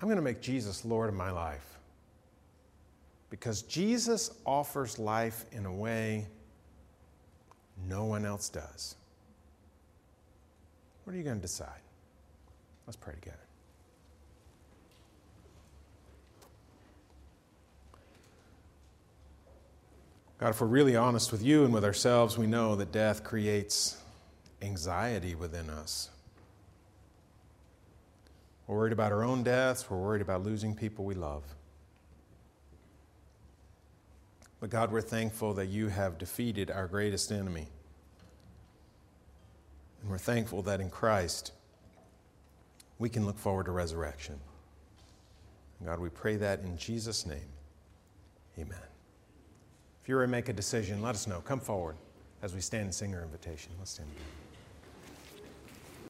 I'm 0.00 0.08
going 0.08 0.16
to 0.16 0.22
make 0.22 0.40
Jesus 0.40 0.84
Lord 0.84 1.08
of 1.08 1.14
my 1.14 1.30
life. 1.30 1.78
Because 3.30 3.62
Jesus 3.62 4.30
offers 4.44 4.98
life 4.98 5.44
in 5.52 5.64
a 5.64 5.72
way 5.72 6.26
no 7.88 8.04
one 8.04 8.26
else 8.26 8.48
does. 8.48 8.96
What 11.04 11.14
are 11.14 11.16
you 11.16 11.24
going 11.24 11.36
to 11.36 11.42
decide? 11.42 11.80
Let's 12.86 12.96
pray 12.96 13.14
together. 13.14 13.38
God, 20.38 20.50
if 20.50 20.60
we're 20.60 20.66
really 20.66 20.96
honest 20.96 21.30
with 21.30 21.42
you 21.42 21.64
and 21.64 21.72
with 21.72 21.84
ourselves, 21.84 22.36
we 22.36 22.48
know 22.48 22.74
that 22.74 22.90
death 22.90 23.22
creates 23.22 24.01
anxiety 24.62 25.34
within 25.34 25.68
us. 25.68 26.10
We're 28.66 28.76
worried 28.76 28.92
about 28.92 29.12
our 29.12 29.24
own 29.24 29.42
deaths, 29.42 29.90
we're 29.90 29.98
worried 29.98 30.22
about 30.22 30.42
losing 30.42 30.74
people 30.74 31.04
we 31.04 31.14
love. 31.14 31.42
But 34.60 34.70
God, 34.70 34.92
we're 34.92 35.00
thankful 35.00 35.54
that 35.54 35.66
you 35.66 35.88
have 35.88 36.18
defeated 36.18 36.70
our 36.70 36.86
greatest 36.86 37.32
enemy. 37.32 37.66
And 40.00 40.10
we're 40.10 40.18
thankful 40.18 40.62
that 40.62 40.80
in 40.80 40.88
Christ 40.88 41.52
we 42.98 43.08
can 43.08 43.26
look 43.26 43.38
forward 43.38 43.66
to 43.66 43.72
resurrection. 43.72 44.38
God, 45.84 45.98
we 45.98 46.10
pray 46.10 46.36
that 46.36 46.60
in 46.60 46.78
Jesus' 46.78 47.26
name. 47.26 47.40
Amen. 48.56 48.78
If 50.02 50.08
you're 50.08 50.18
ready 50.18 50.28
to 50.28 50.32
make 50.32 50.48
a 50.48 50.52
decision, 50.52 51.02
let 51.02 51.14
us 51.14 51.26
know. 51.26 51.40
Come 51.40 51.60
forward 51.60 51.96
as 52.42 52.54
we 52.54 52.60
stand 52.60 52.84
and 52.84 52.94
sing 52.94 53.14
our 53.14 53.22
invitation. 53.22 53.72
Let's 53.78 53.92
stand. 53.92 54.08